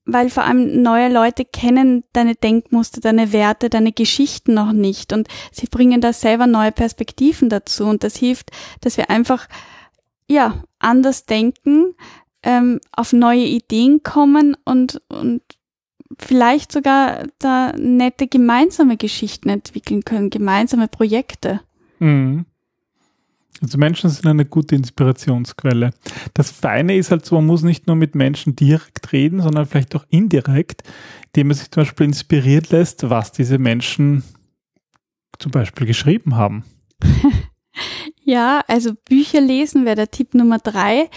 weil 0.07 0.29
vor 0.29 0.43
allem 0.45 0.81
neue 0.81 1.11
Leute 1.11 1.45
kennen 1.45 2.03
deine 2.13 2.35
Denkmuster, 2.35 3.01
deine 3.01 3.33
Werte, 3.33 3.69
deine 3.69 3.91
Geschichten 3.91 4.53
noch 4.53 4.71
nicht 4.71 5.13
und 5.13 5.27
sie 5.51 5.67
bringen 5.67 6.01
da 6.01 6.13
selber 6.13 6.47
neue 6.47 6.71
Perspektiven 6.71 7.49
dazu 7.49 7.85
und 7.85 8.03
das 8.03 8.15
hilft, 8.15 8.51
dass 8.81 8.97
wir 8.97 9.09
einfach 9.09 9.47
ja 10.27 10.63
anders 10.79 11.25
denken, 11.25 11.93
ähm, 12.41 12.79
auf 12.91 13.13
neue 13.13 13.45
Ideen 13.45 14.01
kommen 14.01 14.55
und 14.63 15.01
und 15.09 15.41
vielleicht 16.17 16.71
sogar 16.71 17.27
da 17.39 17.73
nette 17.73 18.27
gemeinsame 18.27 18.95
Geschichten 18.97 19.49
entwickeln 19.49 20.03
können, 20.03 20.29
gemeinsame 20.29 20.87
Projekte. 20.87 21.61
Mhm. 21.99 22.45
Also 23.61 23.77
Menschen 23.77 24.09
sind 24.09 24.27
eine 24.27 24.45
gute 24.45 24.75
Inspirationsquelle. 24.75 25.91
Das 26.33 26.51
Feine 26.51 26.95
ist 26.95 27.11
halt 27.11 27.25
so, 27.25 27.35
man 27.35 27.45
muss 27.45 27.63
nicht 27.63 27.87
nur 27.87 27.95
mit 27.95 28.15
Menschen 28.15 28.55
direkt 28.55 29.11
reden, 29.11 29.41
sondern 29.41 29.65
vielleicht 29.65 29.95
auch 29.95 30.05
indirekt, 30.09 30.83
indem 31.27 31.47
man 31.47 31.57
sich 31.57 31.71
zum 31.71 31.81
Beispiel 31.81 32.05
inspiriert 32.05 32.69
lässt, 32.69 33.09
was 33.09 33.31
diese 33.31 33.57
Menschen 33.57 34.23
zum 35.39 35.51
Beispiel 35.51 35.87
geschrieben 35.87 36.35
haben. 36.35 36.63
Ja, 38.27 38.61
also 38.67 38.91
Bücher 38.93 39.39
lesen 39.39 39.85
wäre 39.85 39.95
der 39.95 40.11
Tipp 40.11 40.33
Nummer 40.33 40.57
drei. 40.59 41.09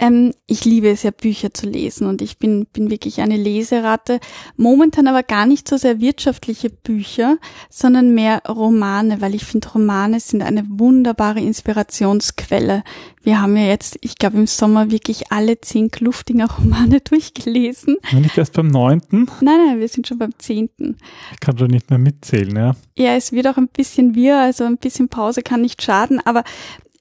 Ähm, 0.00 0.34
ich 0.48 0.64
liebe 0.64 0.90
es 0.90 1.04
ja, 1.04 1.12
Bücher 1.12 1.54
zu 1.54 1.64
lesen 1.64 2.08
und 2.08 2.20
ich 2.20 2.38
bin, 2.38 2.66
bin 2.66 2.90
wirklich 2.90 3.20
eine 3.20 3.36
Leseratte. 3.36 4.18
Momentan 4.56 5.06
aber 5.06 5.22
gar 5.22 5.46
nicht 5.46 5.68
so 5.68 5.76
sehr 5.76 6.00
wirtschaftliche 6.00 6.68
Bücher, 6.68 7.38
sondern 7.70 8.14
mehr 8.14 8.42
Romane, 8.48 9.20
weil 9.20 9.36
ich 9.36 9.44
finde, 9.44 9.68
Romane 9.68 10.18
sind 10.18 10.42
eine 10.42 10.64
wunderbare 10.68 11.38
Inspirationsquelle. 11.38 12.82
Wir 13.22 13.40
haben 13.40 13.56
ja 13.56 13.66
jetzt, 13.66 13.98
ich 14.02 14.16
glaube, 14.16 14.36
im 14.36 14.46
Sommer 14.46 14.90
wirklich 14.90 15.32
alle 15.32 15.60
zehn 15.60 15.92
Kluftinger 15.92 16.50
Romane 16.50 17.00
durchgelesen. 17.04 17.96
Nicht 18.12 18.38
erst 18.38 18.54
beim 18.54 18.68
neunten? 18.68 19.30
Nein, 19.40 19.66
nein, 19.66 19.80
wir 19.80 19.88
sind 19.88 20.08
schon 20.08 20.18
beim 20.18 20.36
zehnten. 20.38 20.96
Ich 21.32 21.40
kann 21.40 21.56
schon 21.56 21.70
nicht 21.70 21.90
mehr 21.90 21.98
mitzählen, 21.98 22.56
ja. 22.56 22.76
Ja, 22.96 23.14
es 23.14 23.32
wird 23.32 23.46
auch 23.46 23.56
ein 23.56 23.68
bisschen 23.68 24.14
wir, 24.14 24.38
also 24.38 24.64
ein 24.64 24.78
bisschen 24.78 25.08
Pause 25.08 25.42
kann 25.42 25.60
nicht 25.60 25.82
schaden, 25.82 26.20
aber 26.24 26.44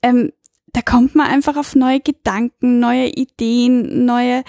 ähm, 0.02 0.32
da 0.74 0.82
kommt 0.82 1.16
man 1.16 1.28
einfach 1.28 1.56
auf 1.56 1.76
neue 1.76 2.02
Gedanken, 2.02 2.80
neue 2.80 3.08
Ideen, 3.08 4.06
neue, 4.06 4.44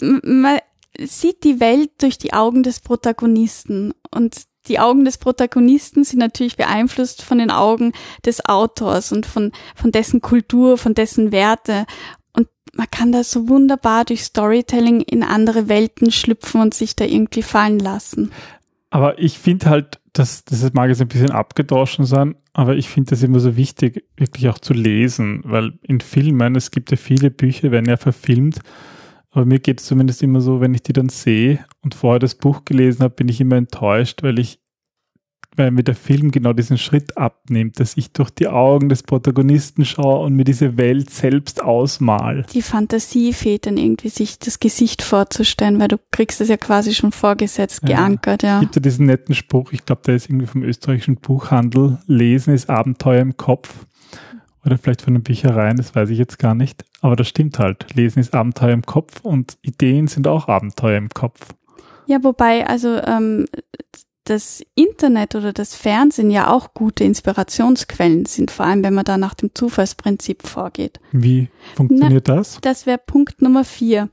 man 0.00 0.58
sieht 0.98 1.42
die 1.44 1.58
Welt 1.58 1.90
durch 2.00 2.18
die 2.18 2.32
Augen 2.32 2.62
des 2.62 2.80
Protagonisten 2.80 3.92
und 4.14 4.46
die 4.68 4.78
Augen 4.78 5.04
des 5.04 5.18
Protagonisten 5.18 6.04
sind 6.04 6.20
natürlich 6.20 6.56
beeinflusst 6.56 7.22
von 7.22 7.38
den 7.38 7.50
Augen 7.50 7.92
des 8.24 8.44
Autors 8.44 9.10
und 9.10 9.26
von, 9.26 9.50
von 9.74 9.90
dessen 9.90 10.20
Kultur, 10.20 10.78
von 10.78 10.94
dessen 10.94 11.32
Werte. 11.32 11.84
Und 12.32 12.48
man 12.72 12.86
kann 12.90 13.10
da 13.10 13.24
so 13.24 13.48
wunderbar 13.48 14.04
durch 14.04 14.22
Storytelling 14.22 15.00
in 15.00 15.24
andere 15.24 15.68
Welten 15.68 16.12
schlüpfen 16.12 16.60
und 16.60 16.74
sich 16.74 16.94
da 16.94 17.04
irgendwie 17.04 17.42
fallen 17.42 17.80
lassen. 17.80 18.30
Aber 18.92 19.18
ich 19.18 19.38
finde 19.38 19.70
halt, 19.70 20.00
dass 20.12 20.44
das 20.44 20.70
mag 20.74 20.90
jetzt 20.90 21.00
ein 21.00 21.08
bisschen 21.08 21.30
abgedroschen 21.30 22.04
sein, 22.04 22.34
aber 22.52 22.76
ich 22.76 22.90
finde 22.90 23.08
das 23.08 23.22
immer 23.22 23.40
so 23.40 23.56
wichtig, 23.56 24.04
wirklich 24.18 24.50
auch 24.50 24.58
zu 24.58 24.74
lesen, 24.74 25.40
weil 25.44 25.78
in 25.82 26.02
Filmen, 26.02 26.54
es 26.56 26.70
gibt 26.70 26.90
ja 26.90 26.98
viele 26.98 27.30
Bücher, 27.30 27.70
werden 27.70 27.88
ja 27.88 27.96
verfilmt, 27.96 28.60
aber 29.30 29.46
mir 29.46 29.60
geht 29.60 29.80
es 29.80 29.86
zumindest 29.86 30.22
immer 30.22 30.42
so, 30.42 30.60
wenn 30.60 30.74
ich 30.74 30.82
die 30.82 30.92
dann 30.92 31.08
sehe 31.08 31.64
und 31.80 31.94
vorher 31.94 32.18
das 32.18 32.34
Buch 32.34 32.66
gelesen 32.66 33.02
habe, 33.02 33.14
bin 33.14 33.30
ich 33.30 33.40
immer 33.40 33.56
enttäuscht, 33.56 34.22
weil 34.22 34.38
ich 34.38 34.60
weil 35.56 35.70
mir 35.70 35.82
der 35.82 35.94
Film 35.94 36.30
genau 36.30 36.52
diesen 36.52 36.78
Schritt 36.78 37.16
abnimmt, 37.16 37.78
dass 37.78 37.96
ich 37.96 38.12
durch 38.12 38.30
die 38.30 38.48
Augen 38.48 38.88
des 38.88 39.02
Protagonisten 39.02 39.84
schaue 39.84 40.24
und 40.24 40.34
mir 40.34 40.44
diese 40.44 40.76
Welt 40.78 41.10
selbst 41.10 41.62
ausmal. 41.62 42.46
Die 42.52 42.62
Fantasie 42.62 43.32
fehlt 43.32 43.66
dann 43.66 43.76
irgendwie, 43.76 44.08
sich 44.08 44.38
das 44.38 44.60
Gesicht 44.60 45.02
vorzustellen, 45.02 45.78
weil 45.78 45.88
du 45.88 45.98
kriegst 46.10 46.40
es 46.40 46.48
ja 46.48 46.56
quasi 46.56 46.94
schon 46.94 47.12
vorgesetzt, 47.12 47.82
geankert, 47.82 48.42
ja. 48.42 48.56
Es 48.56 48.60
gibt 48.60 48.76
ja 48.76 48.82
diesen 48.82 49.06
netten 49.06 49.34
Spruch, 49.34 49.72
ich 49.72 49.84
glaube, 49.84 50.02
der 50.06 50.16
ist 50.16 50.28
irgendwie 50.28 50.46
vom 50.46 50.62
österreichischen 50.62 51.16
Buchhandel, 51.16 51.98
Lesen 52.06 52.54
ist 52.54 52.70
Abenteuer 52.70 53.20
im 53.20 53.36
Kopf. 53.36 53.86
Oder 54.64 54.78
vielleicht 54.78 55.02
von 55.02 55.14
den 55.14 55.24
Büchereien, 55.24 55.76
das 55.76 55.94
weiß 55.94 56.08
ich 56.10 56.18
jetzt 56.18 56.38
gar 56.38 56.54
nicht. 56.54 56.84
Aber 57.00 57.16
das 57.16 57.26
stimmt 57.26 57.58
halt. 57.58 57.94
Lesen 57.94 58.20
ist 58.20 58.32
Abenteuer 58.32 58.70
im 58.70 58.82
Kopf 58.82 59.20
und 59.20 59.58
Ideen 59.62 60.06
sind 60.06 60.28
auch 60.28 60.46
Abenteuer 60.46 60.98
im 60.98 61.08
Kopf. 61.08 61.48
Ja, 62.06 62.22
wobei, 62.22 62.66
also 62.66 62.96
ähm, 63.04 63.46
das 64.24 64.62
Internet 64.74 65.34
oder 65.34 65.52
das 65.52 65.74
Fernsehen 65.74 66.30
ja 66.30 66.48
auch 66.48 66.74
gute 66.74 67.04
Inspirationsquellen 67.04 68.26
sind, 68.26 68.50
vor 68.50 68.66
allem 68.66 68.84
wenn 68.84 68.94
man 68.94 69.04
da 69.04 69.18
nach 69.18 69.34
dem 69.34 69.50
Zufallsprinzip 69.54 70.46
vorgeht. 70.46 71.00
Wie 71.12 71.48
funktioniert 71.74 72.28
Na, 72.28 72.36
das? 72.36 72.58
Das 72.60 72.86
wäre 72.86 72.98
Punkt 72.98 73.42
Nummer 73.42 73.64
vier. 73.64 74.08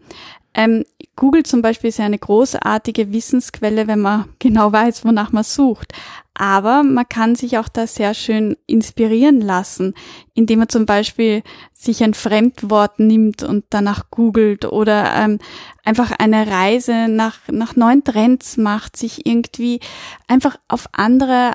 Ähm, 0.55 0.83
Google 1.15 1.43
zum 1.43 1.61
Beispiel 1.61 1.89
ist 1.89 1.99
ja 1.99 2.05
eine 2.05 2.17
großartige 2.17 3.13
Wissensquelle, 3.13 3.87
wenn 3.87 3.99
man 3.99 4.25
genau 4.39 4.71
weiß, 4.71 5.05
wonach 5.05 5.31
man 5.31 5.43
sucht. 5.43 5.93
Aber 6.41 6.83
man 6.83 7.07
kann 7.09 7.35
sich 7.35 7.57
auch 7.57 7.67
da 7.67 7.85
sehr 7.85 8.13
schön 8.13 8.55
inspirieren 8.65 9.41
lassen, 9.41 9.93
indem 10.33 10.59
man 10.59 10.69
zum 10.69 10.85
Beispiel 10.85 11.43
sich 11.73 12.01
ein 12.01 12.13
Fremdwort 12.13 12.97
nimmt 12.97 13.43
und 13.43 13.65
danach 13.71 14.09
googelt 14.09 14.63
oder 14.63 15.13
ähm, 15.17 15.39
einfach 15.83 16.11
eine 16.17 16.47
Reise 16.47 17.09
nach, 17.09 17.39
nach 17.51 17.75
neuen 17.75 18.05
Trends 18.05 18.55
macht, 18.55 18.95
sich 18.95 19.25
irgendwie 19.25 19.81
einfach 20.29 20.55
auf 20.69 20.87
andere 20.93 21.51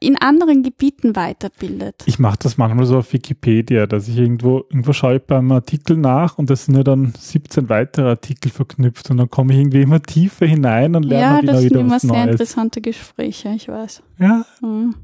in 0.00 0.16
anderen 0.16 0.62
Gebieten 0.62 1.16
weiterbildet. 1.16 2.02
Ich 2.06 2.18
mache 2.18 2.38
das 2.40 2.56
manchmal 2.56 2.86
so 2.86 2.98
auf 2.98 3.12
Wikipedia, 3.12 3.86
dass 3.86 4.08
ich 4.08 4.16
irgendwo, 4.16 4.64
irgendwo 4.70 4.92
schaue 4.92 5.16
ich 5.16 5.22
beim 5.22 5.50
Artikel 5.50 5.96
nach 5.96 6.38
und 6.38 6.50
das 6.50 6.66
sind 6.66 6.76
ja 6.76 6.84
dann 6.84 7.12
17 7.18 7.68
weitere 7.68 8.08
Artikel 8.10 8.50
verknüpft 8.50 9.10
und 9.10 9.16
dann 9.16 9.30
komme 9.30 9.52
ich 9.52 9.60
irgendwie 9.60 9.82
immer 9.82 10.00
tiefer 10.00 10.46
hinein 10.46 10.94
und 10.94 11.04
lerne 11.04 11.22
ja, 11.22 11.30
halt 11.32 11.44
immer 11.44 11.62
wieder 11.62 11.80
was 11.80 11.80
Neues. 11.80 11.80
Ja, 11.80 11.86
das 11.90 12.02
sind 12.02 12.10
immer 12.10 12.24
sehr 12.24 12.32
interessante 12.32 12.80
Gespräche, 12.80 13.48
ich 13.56 13.68
weiß. 13.68 14.02
Ja. 14.18 14.44
Mhm. 14.60 14.94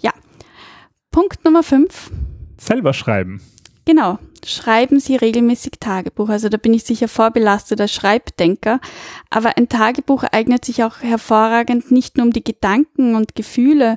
Ja. 0.00 0.12
Punkt 1.10 1.44
Nummer 1.44 1.62
5. 1.62 2.10
Selber 2.58 2.92
schreiben. 2.92 3.40
Genau. 3.88 4.18
Schreiben 4.44 5.00
Sie 5.00 5.16
regelmäßig 5.16 5.80
Tagebuch. 5.80 6.28
Also 6.28 6.50
da 6.50 6.58
bin 6.58 6.74
ich 6.74 6.84
sicher 6.84 7.08
vorbelasteter 7.08 7.88
Schreibdenker. 7.88 8.80
Aber 9.30 9.56
ein 9.56 9.70
Tagebuch 9.70 10.24
eignet 10.24 10.66
sich 10.66 10.84
auch 10.84 11.00
hervorragend 11.00 11.90
nicht 11.90 12.18
nur 12.18 12.26
um 12.26 12.32
die 12.34 12.44
Gedanken 12.44 13.14
und 13.14 13.34
Gefühle 13.34 13.96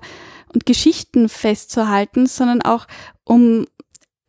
und 0.53 0.65
Geschichten 0.65 1.27
festzuhalten, 1.27 2.25
sondern 2.25 2.61
auch 2.61 2.87
um 3.25 3.65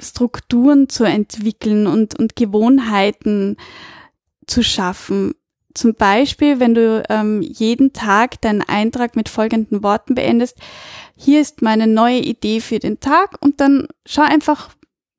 Strukturen 0.00 0.88
zu 0.88 1.04
entwickeln 1.04 1.86
und, 1.86 2.18
und 2.18 2.34
Gewohnheiten 2.34 3.56
zu 4.48 4.64
schaffen. 4.64 5.32
Zum 5.74 5.94
Beispiel, 5.94 6.58
wenn 6.58 6.74
du 6.74 7.04
ähm, 7.08 7.40
jeden 7.40 7.92
Tag 7.92 8.40
deinen 8.40 8.62
Eintrag 8.62 9.14
mit 9.14 9.28
folgenden 9.28 9.84
Worten 9.84 10.16
beendest, 10.16 10.58
hier 11.16 11.40
ist 11.40 11.62
meine 11.62 11.86
neue 11.86 12.18
Idee 12.18 12.60
für 12.60 12.80
den 12.80 12.98
Tag 12.98 13.36
und 13.40 13.60
dann 13.60 13.86
schau 14.04 14.22
einfach, 14.22 14.70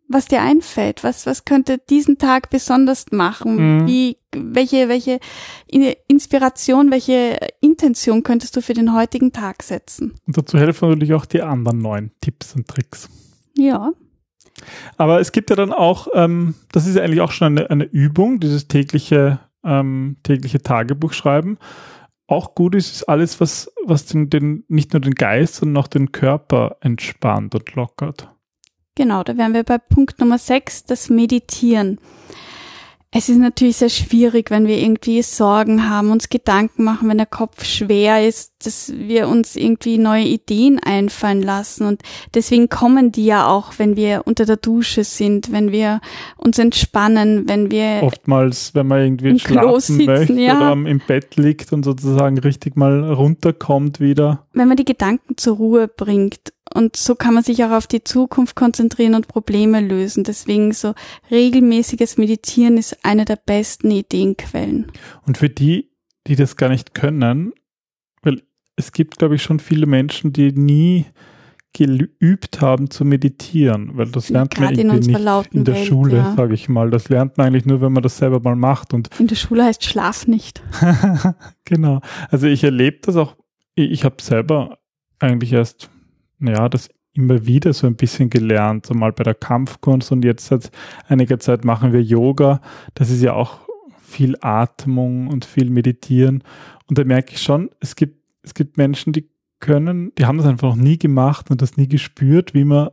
was 0.07 0.27
dir 0.27 0.41
einfällt. 0.41 1.03
Was, 1.03 1.25
was 1.25 1.45
könnte 1.45 1.79
diesen 1.89 2.17
Tag 2.17 2.49
besonders 2.49 3.05
machen? 3.11 3.81
Mhm. 3.81 3.87
Wie, 3.87 4.17
welche, 4.35 4.89
welche 4.89 5.19
Inspiration, 6.07 6.91
welche 6.91 7.37
Intention 7.61 8.23
könntest 8.23 8.55
du 8.55 8.61
für 8.61 8.73
den 8.73 8.93
heutigen 8.93 9.31
Tag 9.31 9.63
setzen? 9.63 10.13
Und 10.27 10.37
dazu 10.37 10.57
helfen 10.57 10.89
natürlich 10.89 11.13
auch 11.13 11.25
die 11.25 11.41
anderen 11.41 11.79
neuen 11.79 12.11
Tipps 12.21 12.55
und 12.55 12.67
Tricks. 12.67 13.09
Ja. 13.57 13.91
Aber 14.97 15.19
es 15.19 15.31
gibt 15.31 15.49
ja 15.49 15.55
dann 15.55 15.73
auch, 15.73 16.07
ähm, 16.13 16.55
das 16.71 16.87
ist 16.87 16.95
ja 16.95 17.03
eigentlich 17.03 17.21
auch 17.21 17.31
schon 17.31 17.57
eine, 17.57 17.69
eine 17.69 17.85
Übung, 17.85 18.39
dieses 18.39 18.67
tägliche, 18.67 19.39
ähm, 19.63 20.17
tägliche 20.23 20.61
Tagebuch 20.61 21.13
schreiben. 21.13 21.57
Auch 22.27 22.55
gut 22.55 22.75
ist, 22.75 22.91
ist 22.91 23.03
alles, 23.03 23.41
was, 23.41 23.71
was 23.83 24.05
den, 24.05 24.29
den, 24.29 24.63
nicht 24.67 24.93
nur 24.93 25.01
den 25.01 25.15
Geist, 25.15 25.55
sondern 25.55 25.83
auch 25.83 25.87
den 25.87 26.11
Körper 26.11 26.77
entspannt 26.81 27.53
und 27.55 27.75
lockert. 27.75 28.29
Genau, 28.95 29.23
da 29.23 29.37
wären 29.37 29.53
wir 29.53 29.63
bei 29.63 29.77
Punkt 29.77 30.19
Nummer 30.19 30.37
6, 30.37 30.85
das 30.85 31.09
Meditieren. 31.09 31.99
Es 33.15 33.29
ist 33.29 33.37
natürlich 33.37 33.77
sehr 33.77 33.89
schwierig, 33.89 34.49
wenn 34.49 34.65
wir 34.65 34.79
irgendwie 34.79 35.21
Sorgen 35.21 35.87
haben, 35.87 36.09
uns 36.09 36.29
Gedanken 36.29 36.83
machen, 36.83 37.09
wenn 37.09 37.17
der 37.17 37.27
Kopf 37.27 37.63
schwer 37.63 38.27
ist, 38.27 38.53
dass 38.65 38.91
wir 38.95 39.27
uns 39.27 39.55
irgendwie 39.55 39.99
neue 39.99 40.23
Ideen 40.23 40.79
einfallen 40.79 41.43
lassen. 41.43 41.85
Und 41.85 42.01
deswegen 42.33 42.69
kommen 42.69 43.11
die 43.11 43.25
ja 43.25 43.47
auch, 43.47 43.73
wenn 43.77 43.95
wir 43.95 44.23
unter 44.25 44.45
der 44.45 44.57
Dusche 44.57 45.03
sind, 45.03 45.51
wenn 45.51 45.71
wir 45.71 46.01
uns 46.37 46.57
entspannen, 46.57 47.47
wenn 47.47 47.69
wir. 47.69 47.99
Oftmals, 48.01 48.73
wenn 48.73 48.87
man 48.87 49.01
irgendwie 49.01 49.37
schlafen 49.37 49.79
sitzen, 49.79 50.05
möchte 50.05 50.33
ja. 50.33 50.71
oder 50.71 50.89
im 50.89 50.99
Bett 51.05 51.35
liegt 51.35 51.71
und 51.71 51.83
sozusagen 51.83 52.39
richtig 52.39 52.75
mal 52.75 53.13
runterkommt 53.13 53.99
wieder. 53.99 54.47
Wenn 54.53 54.67
man 54.67 54.77
die 54.77 54.85
Gedanken 54.85 55.37
zur 55.37 55.57
Ruhe 55.57 55.87
bringt 55.87 56.51
und 56.73 56.95
so 56.95 57.15
kann 57.15 57.33
man 57.33 57.43
sich 57.43 57.63
auch 57.63 57.71
auf 57.71 57.87
die 57.87 58.03
Zukunft 58.03 58.55
konzentrieren 58.55 59.15
und 59.15 59.27
Probleme 59.27 59.79
lösen. 59.79 60.23
Deswegen 60.23 60.73
so 60.73 60.93
regelmäßiges 61.29 62.17
Meditieren 62.17 62.77
ist 62.77 63.05
eine 63.05 63.25
der 63.25 63.37
besten 63.37 63.91
Ideenquellen. 63.91 64.91
Und 65.25 65.37
für 65.37 65.49
die, 65.49 65.91
die 66.27 66.35
das 66.35 66.55
gar 66.55 66.69
nicht 66.69 66.93
können, 66.93 67.53
weil 68.23 68.41
es 68.75 68.91
gibt, 68.91 69.19
glaube 69.19 69.35
ich, 69.35 69.43
schon 69.43 69.59
viele 69.59 69.85
Menschen, 69.85 70.33
die 70.33 70.51
nie 70.51 71.05
geübt 71.73 72.61
haben 72.61 72.91
zu 72.91 73.03
meditieren, 73.03 73.91
weil 73.97 74.07
das 74.07 74.29
lernt 74.29 74.59
man 74.59 74.69
Gerade 74.69 74.81
in 74.81 74.87
irgendwie 74.87 75.15
unserer 75.15 75.39
nicht 75.39 75.53
in 75.53 75.63
der 75.63 75.73
lauten 75.73 75.87
Schule, 75.87 76.11
Welt, 76.13 76.23
ja. 76.23 76.35
sage 76.35 76.53
ich 76.53 76.69
mal. 76.69 76.91
Das 76.91 77.09
lernt 77.09 77.37
man 77.37 77.47
eigentlich 77.47 77.65
nur, 77.65 77.81
wenn 77.81 77.91
man 77.91 78.03
das 78.03 78.17
selber 78.17 78.39
mal 78.39 78.55
macht 78.55 78.93
und 78.93 79.09
In 79.19 79.27
der 79.27 79.35
Schule 79.35 79.65
heißt 79.65 79.83
Schlaf 79.83 80.27
nicht. 80.27 80.61
genau. 81.65 82.01
Also 82.29 82.47
ich 82.47 82.63
erlebe 82.63 82.99
das 83.01 83.15
auch, 83.15 83.35
ich 83.75 84.05
habe 84.05 84.21
selber 84.21 84.77
eigentlich 85.19 85.51
erst, 85.53 85.89
naja, 86.43 86.69
das 86.69 86.89
immer 87.13 87.45
wieder 87.45 87.73
so 87.73 87.85
ein 87.87 87.95
bisschen 87.95 88.29
gelernt, 88.29 88.85
so 88.85 88.93
mal 88.93 89.11
bei 89.11 89.23
der 89.23 89.35
Kampfkunst 89.35 90.11
und 90.11 90.25
jetzt 90.25 90.47
seit 90.47 90.71
einiger 91.07 91.39
Zeit 91.39 91.63
machen 91.63 91.93
wir 91.93 92.01
Yoga. 92.01 92.59
Das 92.95 93.09
ist 93.11 93.21
ja 93.21 93.33
auch 93.33 93.59
viel 94.01 94.35
Atmung 94.41 95.27
und 95.27 95.45
viel 95.45 95.69
Meditieren. 95.69 96.43
Und 96.87 96.97
da 96.97 97.03
merke 97.03 97.33
ich 97.33 97.41
schon, 97.41 97.69
es 97.79 97.95
gibt, 97.95 98.17
es 98.41 98.53
gibt 98.53 98.77
Menschen, 98.77 99.13
die 99.13 99.29
können, 99.59 100.11
die 100.17 100.25
haben 100.25 100.37
das 100.37 100.47
einfach 100.47 100.69
noch 100.69 100.83
nie 100.83 100.97
gemacht 100.97 101.49
und 101.51 101.61
das 101.61 101.77
nie 101.77 101.87
gespürt, 101.87 102.53
wie 102.53 102.65
man 102.65 102.89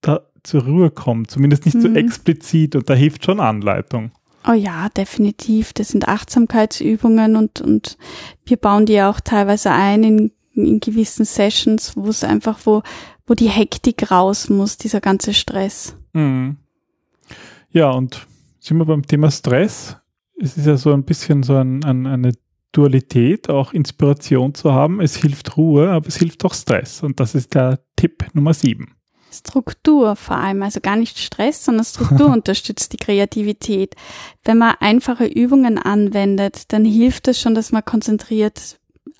da 0.00 0.20
zur 0.44 0.64
Ruhe 0.64 0.90
kommt. 0.90 1.30
Zumindest 1.30 1.66
nicht 1.66 1.80
so 1.80 1.88
Mhm. 1.88 1.96
explizit 1.96 2.76
und 2.76 2.88
da 2.88 2.94
hilft 2.94 3.24
schon 3.24 3.40
Anleitung. 3.40 4.12
Oh 4.46 4.52
ja, 4.52 4.88
definitiv. 4.90 5.72
Das 5.72 5.88
sind 5.88 6.08
Achtsamkeitsübungen 6.08 7.36
und, 7.36 7.60
und 7.60 7.98
wir 8.46 8.56
bauen 8.56 8.86
die 8.86 8.94
ja 8.94 9.10
auch 9.10 9.20
teilweise 9.20 9.72
ein 9.72 10.04
in, 10.04 10.32
in 10.64 10.80
gewissen 10.80 11.24
Sessions, 11.24 11.96
wo 11.96 12.08
es 12.08 12.24
einfach, 12.24 12.60
wo, 12.64 12.82
wo 13.26 13.34
die 13.34 13.48
Hektik 13.48 14.10
raus 14.10 14.48
muss, 14.48 14.76
dieser 14.76 15.00
ganze 15.00 15.34
Stress. 15.34 15.96
Mhm. 16.12 16.56
Ja, 17.70 17.90
und 17.90 18.26
sind 18.60 18.78
wir 18.78 18.86
beim 18.86 19.06
Thema 19.06 19.30
Stress. 19.30 19.96
Es 20.40 20.56
ist 20.56 20.66
ja 20.66 20.76
so 20.76 20.92
ein 20.92 21.04
bisschen 21.04 21.42
so 21.42 21.56
ein, 21.56 21.84
ein, 21.84 22.06
eine 22.06 22.32
Dualität, 22.72 23.48
auch 23.48 23.72
Inspiration 23.72 24.54
zu 24.54 24.72
haben. 24.72 25.00
Es 25.00 25.16
hilft 25.16 25.56
Ruhe, 25.56 25.90
aber 25.90 26.06
es 26.06 26.16
hilft 26.16 26.44
auch 26.44 26.54
Stress. 26.54 27.02
Und 27.02 27.18
das 27.20 27.34
ist 27.34 27.54
der 27.54 27.80
Tipp 27.96 28.24
Nummer 28.34 28.54
sieben. 28.54 28.94
Struktur 29.30 30.16
vor 30.16 30.36
allem, 30.36 30.62
also 30.62 30.80
gar 30.80 30.96
nicht 30.96 31.18
Stress, 31.18 31.64
sondern 31.64 31.84
Struktur 31.84 32.28
unterstützt 32.32 32.92
die 32.92 32.98
Kreativität. 32.98 33.94
Wenn 34.44 34.58
man 34.58 34.76
einfache 34.80 35.26
Übungen 35.26 35.78
anwendet, 35.78 36.72
dann 36.72 36.84
hilft 36.84 37.28
es 37.28 37.40
schon, 37.40 37.54
dass 37.54 37.72
man 37.72 37.84
konzentriert 37.84 38.77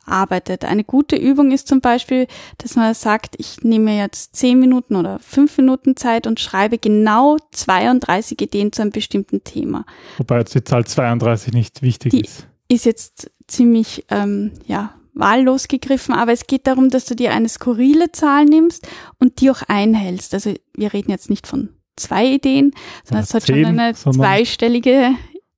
arbeitet. 0.09 0.65
Eine 0.65 0.85
gute 0.85 1.17
Übung 1.17 1.53
ist 1.53 1.69
zum 1.69 1.81
Beispiel, 1.81 2.27
dass 2.59 2.77
man 2.77 2.93
sagt, 2.95 3.35
ich 3.39 3.63
nehme 3.63 3.97
jetzt 3.97 4.35
zehn 4.37 4.59
Minuten 4.59 4.97
oder 4.97 5.19
fünf 5.21 5.57
Minuten 5.59 5.97
Zeit 5.97 6.27
und 6.27 6.41
schreibe 6.41 6.79
genau 6.79 7.37
32 7.53 8.41
Ideen 8.41 8.73
zu 8.73 8.83
einem 8.83 8.91
bestimmten 8.91 9.45
Thema. 9.45 9.85
Wobei 10.19 10.39
jetzt 10.39 10.55
die 10.55 10.65
Zahl 10.65 10.85
32 10.87 11.53
nicht 11.53 11.83
wichtig 11.83 12.11
Die- 12.13 12.21
ist. 12.23 12.47
Ist 12.69 12.85
jetzt 12.85 13.31
ziemlich, 13.47 14.05
ähm, 14.11 14.53
ja, 14.67 14.95
wahllos 15.15 15.69
gegriffen, 15.69 16.15
aber 16.15 16.33
es 16.33 16.47
geht 16.47 16.67
darum, 16.67 16.91
dass 16.91 17.05
du 17.07 17.17
dir 17.17 17.33
eine 17.33 17.49
skurrile 17.49 18.13
Zahl 18.13 18.45
nimmst 18.45 18.87
und 19.19 19.41
die 19.41 19.51
auch 19.51 19.63
einhältst. 19.67 20.33
Also 20.35 20.55
wir 20.77 20.93
reden 20.93 21.11
jetzt 21.11 21.29
nicht 21.31 21.47
von 21.47 21.71
zwei 21.97 22.27
Ideen, 22.27 22.73
sondern 23.05 23.25
Ja, 23.27 23.39
es 23.39 23.47
soll 23.47 23.57
schon 23.57 23.65
eine 23.79 23.95
zweistellige 23.95 25.11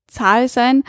Zahl 0.07 0.49
sein 0.49 0.83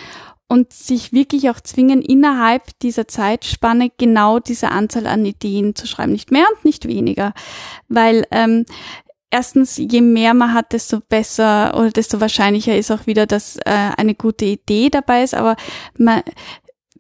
und 0.52 0.74
sich 0.74 1.14
wirklich 1.14 1.50
auch 1.50 1.62
zwingen, 1.62 2.02
innerhalb 2.02 2.78
dieser 2.82 3.08
Zeitspanne 3.08 3.90
genau 3.98 4.40
diese 4.40 4.68
Anzahl 4.68 5.08
an 5.08 5.26
Ideen 5.26 5.76
zu 5.76 5.88
schreiben. 5.88 6.12
Nicht 6.12 6.30
mehr 6.30 6.44
und 6.54 6.66
nicht 6.66 6.90
weniger. 6.90 7.34
Weil 7.88 8.28
ähm, 8.32 8.66
erstens, 9.30 9.78
je 9.78 10.02
mehr 10.02 10.34
man 10.34 10.54
hat, 10.54 10.74
desto 10.74 11.00
besser 11.00 11.74
oder 11.78 11.90
desto 11.92 12.20
wahrscheinlicher 12.20 12.76
ist 12.76 12.92
auch 12.92 13.08
wieder, 13.08 13.28
dass 13.28 13.56
äh, 13.60 13.92
eine 13.96 14.14
gute 14.14 14.44
Idee 14.44 14.90
dabei 14.90 15.24
ist. 15.24 15.36
Aber 15.36 15.56
man, 15.98 16.22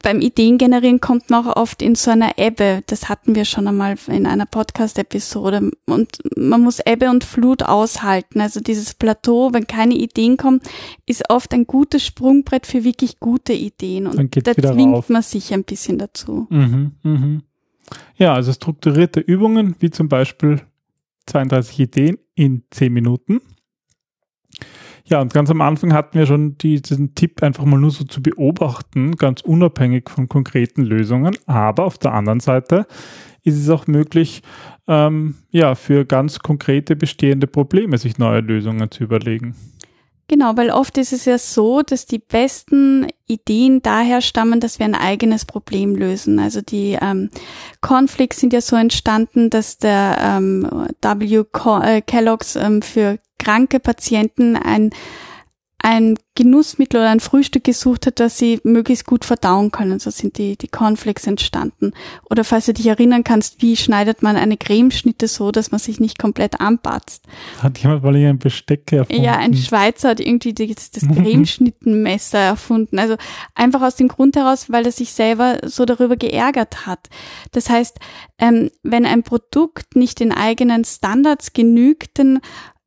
beim 0.01 0.21
Ideengenerieren 0.21 0.99
kommt 0.99 1.29
man 1.29 1.45
auch 1.45 1.55
oft 1.55 1.81
in 1.81 1.95
so 1.95 2.11
einer 2.11 2.37
Ebbe. 2.37 2.83
Das 2.87 3.09
hatten 3.09 3.35
wir 3.35 3.45
schon 3.45 3.67
einmal 3.67 3.95
in 4.07 4.25
einer 4.25 4.45
Podcast-Episode. 4.45 5.71
Und 5.85 6.17
man 6.35 6.61
muss 6.61 6.79
Ebbe 6.85 7.09
und 7.09 7.23
Flut 7.23 7.63
aushalten. 7.63 8.41
Also 8.41 8.59
dieses 8.59 8.93
Plateau, 8.93 9.53
wenn 9.53 9.67
keine 9.67 9.95
Ideen 9.95 10.37
kommen, 10.37 10.61
ist 11.05 11.29
oft 11.29 11.53
ein 11.53 11.65
gutes 11.65 12.05
Sprungbrett 12.05 12.65
für 12.65 12.83
wirklich 12.83 13.19
gute 13.19 13.53
Ideen. 13.53 14.07
Und 14.07 14.35
da 14.47 14.55
zwingt 14.55 14.95
rauf. 14.95 15.09
man 15.09 15.21
sich 15.21 15.53
ein 15.53 15.63
bisschen 15.63 15.97
dazu. 15.97 16.47
Mhm, 16.49 16.91
mhm. 17.03 17.43
Ja, 18.15 18.33
also 18.33 18.53
strukturierte 18.53 19.19
Übungen, 19.19 19.75
wie 19.79 19.89
zum 19.89 20.07
Beispiel 20.07 20.61
32 21.27 21.79
Ideen 21.79 22.17
in 22.35 22.63
10 22.71 22.93
Minuten. 22.93 23.41
Ja, 25.05 25.19
und 25.21 25.33
ganz 25.33 25.49
am 25.49 25.61
Anfang 25.61 25.93
hatten 25.93 26.17
wir 26.17 26.25
schon 26.25 26.57
die, 26.57 26.81
diesen 26.81 27.15
Tipp, 27.15 27.43
einfach 27.43 27.65
mal 27.65 27.79
nur 27.79 27.91
so 27.91 28.03
zu 28.03 28.21
beobachten, 28.21 29.15
ganz 29.15 29.41
unabhängig 29.41 30.09
von 30.09 30.29
konkreten 30.29 30.83
Lösungen. 30.83 31.35
Aber 31.45 31.85
auf 31.85 31.97
der 31.97 32.13
anderen 32.13 32.39
Seite 32.39 32.85
ist 33.43 33.57
es 33.57 33.69
auch 33.69 33.87
möglich, 33.87 34.43
ähm, 34.87 35.35
ja, 35.49 35.75
für 35.75 36.05
ganz 36.05 36.39
konkrete 36.39 36.95
bestehende 36.95 37.47
Probleme 37.47 37.97
sich 37.97 38.17
neue 38.17 38.41
Lösungen 38.41 38.91
zu 38.91 39.03
überlegen. 39.03 39.55
Genau, 40.31 40.55
weil 40.55 40.71
oft 40.71 40.97
ist 40.97 41.11
es 41.11 41.25
ja 41.25 41.37
so, 41.37 41.81
dass 41.81 42.05
die 42.05 42.17
besten 42.17 43.05
Ideen 43.27 43.81
daher 43.81 44.21
stammen, 44.21 44.61
dass 44.61 44.79
wir 44.79 44.85
ein 44.85 44.95
eigenes 44.95 45.43
Problem 45.43 45.93
lösen. 45.93 46.39
Also 46.39 46.61
die 46.61 46.97
ähm, 47.01 47.29
Cornflakes 47.81 48.39
sind 48.39 48.53
ja 48.53 48.61
so 48.61 48.77
entstanden, 48.77 49.49
dass 49.49 49.77
der 49.77 50.17
ähm, 50.21 50.87
W. 51.01 51.43
Äh, 51.83 52.01
Kellogg's 52.01 52.55
ähm, 52.55 52.81
für 52.81 53.19
kranke 53.39 53.81
Patienten 53.81 54.55
ein 54.55 54.91
ein 55.83 56.17
Genussmittel 56.35 56.99
oder 56.99 57.09
ein 57.09 57.19
Frühstück 57.19 57.63
gesucht 57.63 58.05
hat, 58.05 58.19
das 58.19 58.37
sie 58.37 58.61
möglichst 58.63 59.05
gut 59.05 59.25
verdauen 59.25 59.71
können. 59.71 59.99
So 59.99 60.11
sind 60.11 60.37
die, 60.37 60.55
die 60.55 60.67
Cornflakes 60.67 61.27
entstanden. 61.27 61.93
Oder 62.29 62.43
falls 62.43 62.67
du 62.67 62.73
dich 62.73 62.87
erinnern 62.87 63.23
kannst, 63.23 63.61
wie 63.61 63.75
schneidet 63.75 64.21
man 64.21 64.35
eine 64.35 64.57
Cremeschnitte 64.57 65.27
so, 65.27 65.51
dass 65.51 65.71
man 65.71 65.79
sich 65.79 65.99
nicht 65.99 66.19
komplett 66.19 66.61
anpatzt? 66.61 67.25
Hat 67.61 67.79
jemand 67.79 68.03
mal 68.03 68.15
ein 68.15 68.37
Besteck 68.37 68.91
erfunden? 68.91 69.23
Ja, 69.23 69.37
ein 69.37 69.55
Schweizer 69.55 70.09
hat 70.09 70.19
irgendwie 70.19 70.53
das, 70.53 70.91
das 70.91 71.07
Cremeschnittenmesser 71.15 72.39
erfunden. 72.39 72.99
Also 72.99 73.15
einfach 73.55 73.81
aus 73.81 73.95
dem 73.95 74.07
Grund 74.07 74.35
heraus, 74.35 74.69
weil 74.69 74.85
er 74.85 74.91
sich 74.91 75.13
selber 75.13 75.59
so 75.63 75.85
darüber 75.85 76.15
geärgert 76.15 76.85
hat. 76.85 77.09
Das 77.51 77.69
heißt, 77.69 77.97
ähm, 78.37 78.69
wenn 78.83 79.05
ein 79.05 79.23
Produkt 79.23 79.95
nicht 79.95 80.19
den 80.19 80.31
eigenen 80.31 80.85
Standards 80.85 81.53
genügt, 81.53 82.19
dann 82.19 82.39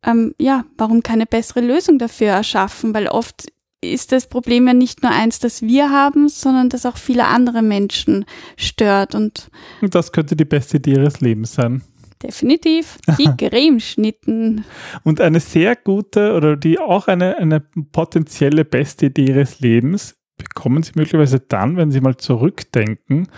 ähm, 0.04 0.34
ja, 0.38 0.64
warum 0.76 1.02
keine 1.02 1.26
bessere 1.26 1.60
Lösung 1.60 1.98
dafür 1.98 2.28
erschaffen? 2.28 2.94
Weil 2.94 3.08
oft 3.08 3.46
ist 3.92 4.12
das 4.12 4.28
Problem 4.28 4.66
ja 4.66 4.74
nicht 4.74 5.02
nur 5.02 5.12
eins, 5.12 5.38
das 5.38 5.62
wir 5.62 5.90
haben, 5.90 6.28
sondern 6.28 6.68
das 6.68 6.86
auch 6.86 6.96
viele 6.96 7.26
andere 7.26 7.62
Menschen 7.62 8.24
stört 8.56 9.14
und 9.14 9.50
Und 9.80 9.94
das 9.94 10.12
könnte 10.12 10.36
die 10.36 10.44
beste 10.44 10.78
Idee 10.78 10.92
ihres 10.92 11.20
Lebens 11.20 11.54
sein. 11.54 11.82
definitiv 12.22 12.98
die 13.18 13.28
Cremeschnitten. 13.36 14.64
Und 15.02 15.20
eine 15.20 15.40
sehr 15.40 15.76
gute 15.76 16.34
oder 16.34 16.56
die 16.56 16.78
auch 16.78 17.08
eine, 17.08 17.36
eine 17.38 17.60
potenzielle 17.60 18.64
beste 18.64 19.06
Idee 19.06 19.26
ihres 19.26 19.60
Lebens 19.60 20.16
bekommen 20.36 20.82
sie 20.82 20.92
möglicherweise 20.94 21.40
dann, 21.40 21.76
wenn 21.76 21.90
sie 21.90 22.00
mal 22.00 22.16
zurückdenken, 22.16 23.28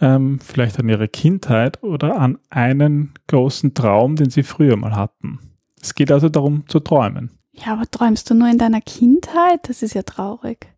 ähm, 0.00 0.40
vielleicht 0.40 0.78
an 0.78 0.88
ihre 0.88 1.08
Kindheit 1.08 1.82
oder 1.82 2.18
an 2.18 2.38
einen 2.50 3.12
großen 3.28 3.74
Traum, 3.74 4.16
den 4.16 4.30
sie 4.30 4.42
früher 4.42 4.76
mal 4.76 4.96
hatten. 4.96 5.38
Es 5.82 5.94
geht 5.94 6.10
also 6.10 6.28
darum 6.28 6.64
zu 6.68 6.80
träumen. 6.80 7.30
Ja, 7.52 7.74
aber 7.74 7.90
träumst 7.90 8.30
du 8.30 8.34
nur 8.34 8.48
in 8.48 8.58
deiner 8.58 8.80
Kindheit? 8.80 9.68
Das 9.68 9.82
ist 9.82 9.94
ja 9.94 10.02
traurig. 10.02 10.68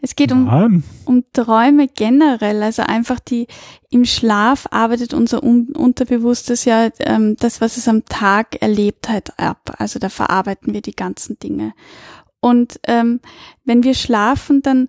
Es 0.00 0.14
geht 0.14 0.30
um, 0.30 0.44
Nein. 0.44 0.84
um 1.04 1.24
Träume 1.32 1.88
generell, 1.88 2.62
also 2.62 2.82
einfach 2.82 3.18
die 3.18 3.48
im 3.90 4.04
Schlaf 4.04 4.68
arbeitet 4.70 5.12
unser 5.14 5.42
Un 5.42 5.70
Unterbewusstes 5.74 6.64
ja 6.64 6.90
ähm, 7.00 7.36
das, 7.38 7.60
was 7.60 7.76
es 7.76 7.88
am 7.88 8.04
Tag 8.04 8.60
erlebt 8.62 9.08
hat, 9.08 9.38
ab. 9.40 9.74
Also 9.78 9.98
da 9.98 10.08
verarbeiten 10.08 10.72
wir 10.72 10.82
die 10.82 10.94
ganzen 10.94 11.38
Dinge. 11.38 11.72
Und 12.40 12.80
ähm, 12.86 13.20
wenn 13.64 13.82
wir 13.82 13.94
schlafen, 13.94 14.62
dann 14.62 14.88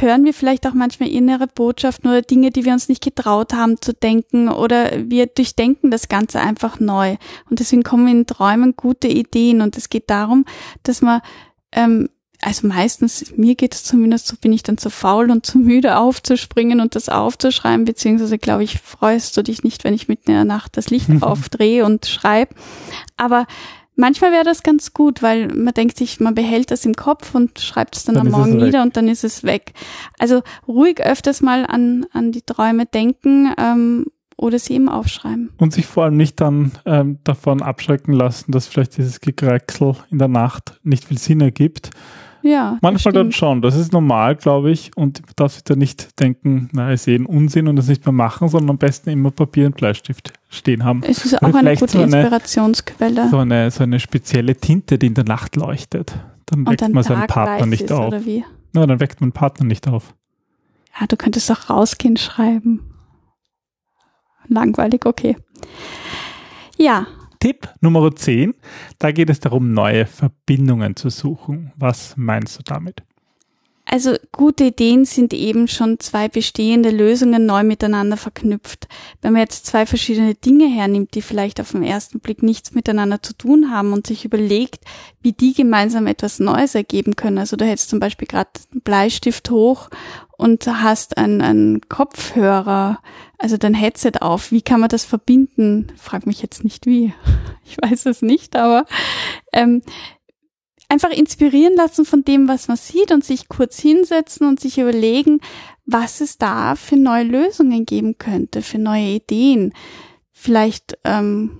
hören 0.00 0.24
wir 0.24 0.34
vielleicht 0.34 0.66
auch 0.66 0.74
manchmal 0.74 1.08
innere 1.08 1.46
Botschaften 1.46 2.10
oder 2.10 2.22
Dinge, 2.22 2.50
die 2.50 2.64
wir 2.64 2.72
uns 2.72 2.88
nicht 2.88 3.02
getraut 3.02 3.52
haben 3.52 3.80
zu 3.80 3.92
denken 3.92 4.48
oder 4.48 4.90
wir 5.10 5.26
durchdenken 5.26 5.90
das 5.90 6.08
Ganze 6.08 6.40
einfach 6.40 6.80
neu. 6.80 7.16
Und 7.48 7.60
deswegen 7.60 7.82
kommen 7.82 8.08
in 8.08 8.26
Träumen 8.26 8.74
gute 8.76 9.08
Ideen 9.08 9.60
und 9.60 9.76
es 9.76 9.88
geht 9.88 10.10
darum, 10.10 10.44
dass 10.82 11.02
man 11.02 11.20
ähm, 11.72 12.08
also 12.42 12.66
meistens, 12.66 13.32
mir 13.36 13.54
geht 13.54 13.74
es 13.74 13.84
zumindest 13.84 14.26
so, 14.26 14.36
bin 14.36 14.52
ich 14.52 14.62
dann 14.62 14.78
zu 14.78 14.90
faul 14.90 15.30
und 15.30 15.46
zu 15.46 15.58
müde 15.58 15.96
aufzuspringen 15.96 16.80
und 16.80 16.94
das 16.94 17.08
aufzuschreiben, 17.08 17.84
beziehungsweise 17.84 18.38
glaube 18.38 18.64
ich, 18.64 18.78
freust 18.80 19.36
du 19.36 19.42
dich 19.42 19.62
nicht, 19.62 19.84
wenn 19.84 19.94
ich 19.94 20.08
mitten 20.08 20.30
in 20.30 20.36
der 20.36 20.44
Nacht 20.44 20.76
das 20.76 20.90
Licht 20.90 21.08
aufdrehe 21.22 21.84
und 21.84 22.06
schreibe. 22.06 22.54
Aber 23.16 23.46
manchmal 23.96 24.32
wäre 24.32 24.44
das 24.44 24.62
ganz 24.62 24.92
gut, 24.92 25.22
weil 25.22 25.48
man 25.48 25.74
denkt 25.74 25.96
sich, 25.96 26.20
man 26.20 26.34
behält 26.34 26.70
das 26.70 26.84
im 26.84 26.94
Kopf 26.94 27.34
und 27.34 27.58
schreibt 27.58 27.96
es 27.96 28.04
dann, 28.04 28.14
Dann 28.14 28.26
am 28.26 28.32
Morgen 28.32 28.56
nieder 28.58 28.82
und 28.82 28.96
dann 28.96 29.08
ist 29.08 29.24
es 29.24 29.42
weg. 29.42 29.72
Also 30.18 30.42
ruhig 30.68 31.00
öfters 31.00 31.40
mal 31.40 31.66
an, 31.66 32.06
an 32.12 32.32
die 32.32 32.42
Träume 32.42 32.86
denken 32.86 33.52
ähm, 33.58 34.06
oder 34.36 34.58
sie 34.58 34.74
eben 34.74 34.88
aufschreiben. 34.88 35.50
Und 35.56 35.72
sich 35.72 35.86
vor 35.86 36.04
allem 36.04 36.16
nicht 36.16 36.40
dann 36.40 36.72
ähm, 36.84 37.18
davon 37.24 37.62
abschrecken 37.62 38.12
lassen, 38.12 38.52
dass 38.52 38.66
vielleicht 38.66 38.96
dieses 38.98 39.20
Gekräcksel 39.20 39.96
in 40.10 40.18
der 40.18 40.28
Nacht 40.28 40.78
nicht 40.82 41.04
viel 41.04 41.18
Sinn 41.18 41.40
ergibt. 41.40 41.90
Ja. 42.46 42.78
Manchmal 42.80 43.12
dann 43.12 43.32
schon. 43.32 43.60
Das 43.60 43.74
ist 43.74 43.92
normal, 43.92 44.36
glaube 44.36 44.70
ich. 44.70 44.96
Und 44.96 45.20
man 45.22 45.32
darf 45.36 45.52
sich 45.54 45.64
da 45.64 45.74
nicht 45.74 46.20
denken, 46.20 46.68
na, 46.72 46.92
ist 46.92 47.08
eh 47.08 47.16
ein 47.16 47.26
Unsinn 47.26 47.66
und 47.66 47.76
das 47.76 47.88
nicht 47.88 48.06
mehr 48.06 48.12
machen, 48.12 48.48
sondern 48.48 48.70
am 48.70 48.78
besten 48.78 49.10
immer 49.10 49.30
Papier 49.32 49.66
und 49.66 49.76
Bleistift 49.76 50.32
stehen 50.48 50.84
haben. 50.84 51.02
Es 51.02 51.24
ist 51.24 51.34
Oder 51.34 51.48
auch 51.50 51.54
eine 51.54 51.74
gute 51.76 51.92
so 51.92 52.02
eine- 52.02 52.16
Inspirationsquelle. 52.20 53.28
So 53.30 53.38
eine, 53.38 53.70
so 53.70 53.82
eine 53.82 53.98
spezielle 53.98 54.54
Tinte, 54.54 54.96
die 54.98 55.06
in 55.08 55.14
der 55.14 55.24
Nacht 55.24 55.56
leuchtet. 55.56 56.14
Dann 56.46 56.66
weckt 56.68 56.82
dann 56.82 56.92
man 56.92 57.02
seinen 57.02 57.26
Partner 57.26 57.66
nicht 57.66 57.82
ist, 57.82 57.92
auf. 57.92 58.06
oder 58.08 58.24
wie? 58.24 58.44
Na, 58.72 58.86
dann 58.86 59.00
weckt 59.00 59.20
man 59.20 59.30
den 59.30 59.34
Partner 59.34 59.66
nicht 59.66 59.88
auf. 59.88 60.14
Ja, 61.00 61.06
du 61.08 61.16
könntest 61.16 61.50
auch 61.50 61.68
rausgehen 61.68 62.16
schreiben. 62.16 62.80
Langweilig, 64.48 65.04
okay. 65.06 65.36
Ja, 66.76 67.06
Tipp 67.46 67.68
Nummer 67.80 68.12
10, 68.12 68.54
da 68.98 69.12
geht 69.12 69.30
es 69.30 69.38
darum, 69.38 69.72
neue 69.72 70.04
Verbindungen 70.06 70.96
zu 70.96 71.10
suchen. 71.10 71.70
Was 71.76 72.16
meinst 72.16 72.58
du 72.58 72.64
damit? 72.64 73.04
Also 73.88 74.16
gute 74.32 74.64
Ideen 74.64 75.04
sind 75.04 75.32
eben 75.32 75.68
schon 75.68 76.00
zwei 76.00 76.28
bestehende 76.28 76.90
Lösungen 76.90 77.46
neu 77.46 77.62
miteinander 77.62 78.16
verknüpft. 78.16 78.88
Wenn 79.22 79.32
man 79.32 79.42
jetzt 79.42 79.64
zwei 79.64 79.86
verschiedene 79.86 80.34
Dinge 80.34 80.66
hernimmt, 80.66 81.14
die 81.14 81.22
vielleicht 81.22 81.60
auf 81.60 81.70
den 81.70 81.84
ersten 81.84 82.18
Blick 82.18 82.42
nichts 82.42 82.74
miteinander 82.74 83.22
zu 83.22 83.32
tun 83.32 83.70
haben 83.70 83.92
und 83.92 84.04
sich 84.04 84.24
überlegt, 84.24 84.80
wie 85.22 85.32
die 85.32 85.54
gemeinsam 85.54 86.08
etwas 86.08 86.40
Neues 86.40 86.74
ergeben 86.74 87.14
können. 87.14 87.38
Also 87.38 87.56
du 87.56 87.64
hältst 87.64 87.88
zum 87.88 88.00
Beispiel 88.00 88.26
gerade 88.26 88.50
einen 88.72 88.80
Bleistift 88.80 89.50
hoch 89.50 89.88
und 90.36 90.66
hast 90.66 91.16
einen, 91.16 91.40
einen 91.40 91.88
Kopfhörer, 91.88 92.98
also 93.38 93.56
dein 93.56 93.74
Headset 93.74 94.12
auf. 94.20 94.50
Wie 94.50 94.62
kann 94.62 94.80
man 94.80 94.88
das 94.88 95.04
verbinden? 95.04 95.92
Frag 95.96 96.26
mich 96.26 96.42
jetzt 96.42 96.64
nicht 96.64 96.86
wie. 96.86 97.12
Ich 97.68 97.78
weiß 97.82 98.06
es 98.06 98.22
nicht, 98.22 98.54
aber 98.54 98.86
ähm, 99.52 99.82
einfach 100.88 101.10
inspirieren 101.10 101.74
lassen 101.76 102.04
von 102.04 102.22
dem, 102.24 102.48
was 102.48 102.68
man 102.68 102.76
sieht 102.76 103.10
und 103.12 103.24
sich 103.24 103.48
kurz 103.48 103.78
hinsetzen 103.78 104.46
und 104.48 104.60
sich 104.60 104.78
überlegen, 104.78 105.40
was 105.84 106.20
es 106.20 106.38
da 106.38 106.74
für 106.76 106.96
neue 106.96 107.24
Lösungen 107.24 107.86
geben 107.86 108.18
könnte, 108.18 108.62
für 108.62 108.78
neue 108.78 109.16
Ideen. 109.16 109.72
Vielleicht, 110.32 110.98
ähm, 111.04 111.50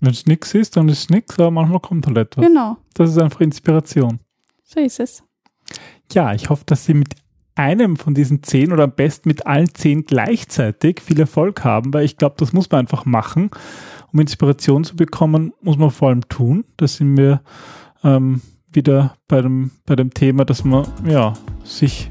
Wenn 0.00 0.10
es 0.12 0.26
nichts 0.26 0.54
ist, 0.54 0.76
dann 0.76 0.88
ist 0.88 0.98
es 1.04 1.10
nichts, 1.10 1.38
aber 1.38 1.50
manchmal 1.50 1.80
kommt 1.80 2.06
halt 2.06 2.18
etwas. 2.18 2.44
genau, 2.44 2.76
Das 2.94 3.10
ist 3.10 3.18
einfach 3.18 3.40
Inspiration. 3.40 4.20
so 4.64 4.80
ist 4.80 5.00
es. 5.00 5.22
Ja, 6.12 6.32
ich 6.34 6.48
hoffe, 6.50 6.62
dass 6.66 6.84
Sie 6.84 6.94
mit 6.94 7.14
einem 7.56 7.96
von 7.96 8.14
diesen 8.14 8.42
zehn 8.42 8.70
oder 8.72 8.84
am 8.84 8.92
besten 8.94 9.28
mit 9.28 9.46
allen 9.46 9.74
zehn 9.74 10.04
gleichzeitig 10.04 11.00
viel 11.00 11.18
Erfolg 11.18 11.64
haben, 11.64 11.92
weil 11.94 12.04
ich 12.04 12.18
glaube, 12.18 12.36
das 12.38 12.52
muss 12.52 12.70
man 12.70 12.80
einfach 12.80 13.06
machen. 13.06 13.50
Um 14.12 14.20
Inspiration 14.20 14.84
zu 14.84 14.94
bekommen, 14.94 15.52
muss 15.62 15.78
man 15.78 15.90
vor 15.90 16.08
allem 16.10 16.28
tun. 16.28 16.64
Da 16.76 16.86
sind 16.86 17.16
wir 17.16 17.40
ähm, 18.04 18.42
wieder 18.76 19.16
bei 19.26 19.42
dem, 19.42 19.72
bei 19.86 19.96
dem 19.96 20.14
Thema, 20.14 20.44
dass 20.44 20.64
man 20.64 20.86
ja 21.04 21.32
sich, 21.64 22.08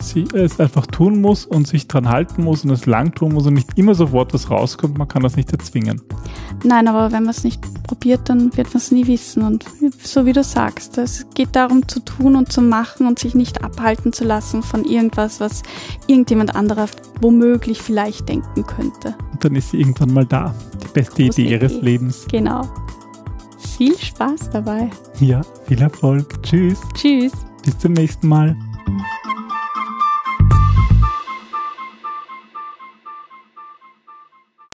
sie, 0.00 0.24
es 0.32 0.58
einfach 0.60 0.86
tun 0.86 1.20
muss 1.20 1.44
und 1.44 1.66
sich 1.66 1.88
dran 1.88 2.08
halten 2.08 2.44
muss 2.44 2.64
und 2.64 2.70
es 2.70 2.86
lang 2.86 3.14
tun 3.14 3.34
muss 3.34 3.46
und 3.46 3.54
nicht 3.54 3.76
immer 3.76 3.94
sofort 3.94 4.32
was 4.32 4.50
rauskommt. 4.50 4.96
Man 4.96 5.08
kann 5.08 5.22
das 5.22 5.36
nicht 5.36 5.52
erzwingen. 5.52 6.00
Nein, 6.62 6.88
aber 6.88 7.12
wenn 7.12 7.24
man 7.24 7.30
es 7.30 7.44
nicht 7.44 7.60
probiert, 7.82 8.28
dann 8.28 8.56
wird 8.56 8.68
man 8.68 8.76
es 8.76 8.90
nie 8.90 9.06
wissen. 9.06 9.42
Und 9.42 9.66
so 10.02 10.24
wie 10.24 10.32
du 10.32 10.42
sagst, 10.42 10.96
es 10.96 11.26
geht 11.34 11.54
darum 11.54 11.86
zu 11.86 12.00
tun 12.00 12.36
und 12.36 12.50
zu 12.50 12.62
machen 12.62 13.06
und 13.06 13.18
sich 13.18 13.34
nicht 13.34 13.62
abhalten 13.62 14.12
zu 14.12 14.24
lassen 14.24 14.62
von 14.62 14.84
irgendwas, 14.84 15.40
was 15.40 15.62
irgendjemand 16.06 16.56
anderer 16.56 16.86
womöglich 17.20 17.82
vielleicht 17.82 18.28
denken 18.28 18.64
könnte. 18.64 19.14
Und 19.32 19.44
dann 19.44 19.56
ist 19.56 19.72
sie 19.72 19.80
irgendwann 19.80 20.12
mal 20.12 20.24
da. 20.24 20.54
Die 20.82 20.92
beste 20.94 21.22
Idee 21.22 21.50
ihres. 21.50 21.74
Lebens. 21.82 22.26
Genau 22.30 22.62
viel 23.76 23.98
Spaß 23.98 24.50
dabei. 24.50 24.90
Ja, 25.20 25.42
viel 25.66 25.80
Erfolg. 25.82 26.42
Tschüss. 26.42 26.80
Tschüss. 26.94 27.32
Bis 27.64 27.78
zum 27.78 27.92
nächsten 27.92 28.28
Mal. 28.28 28.56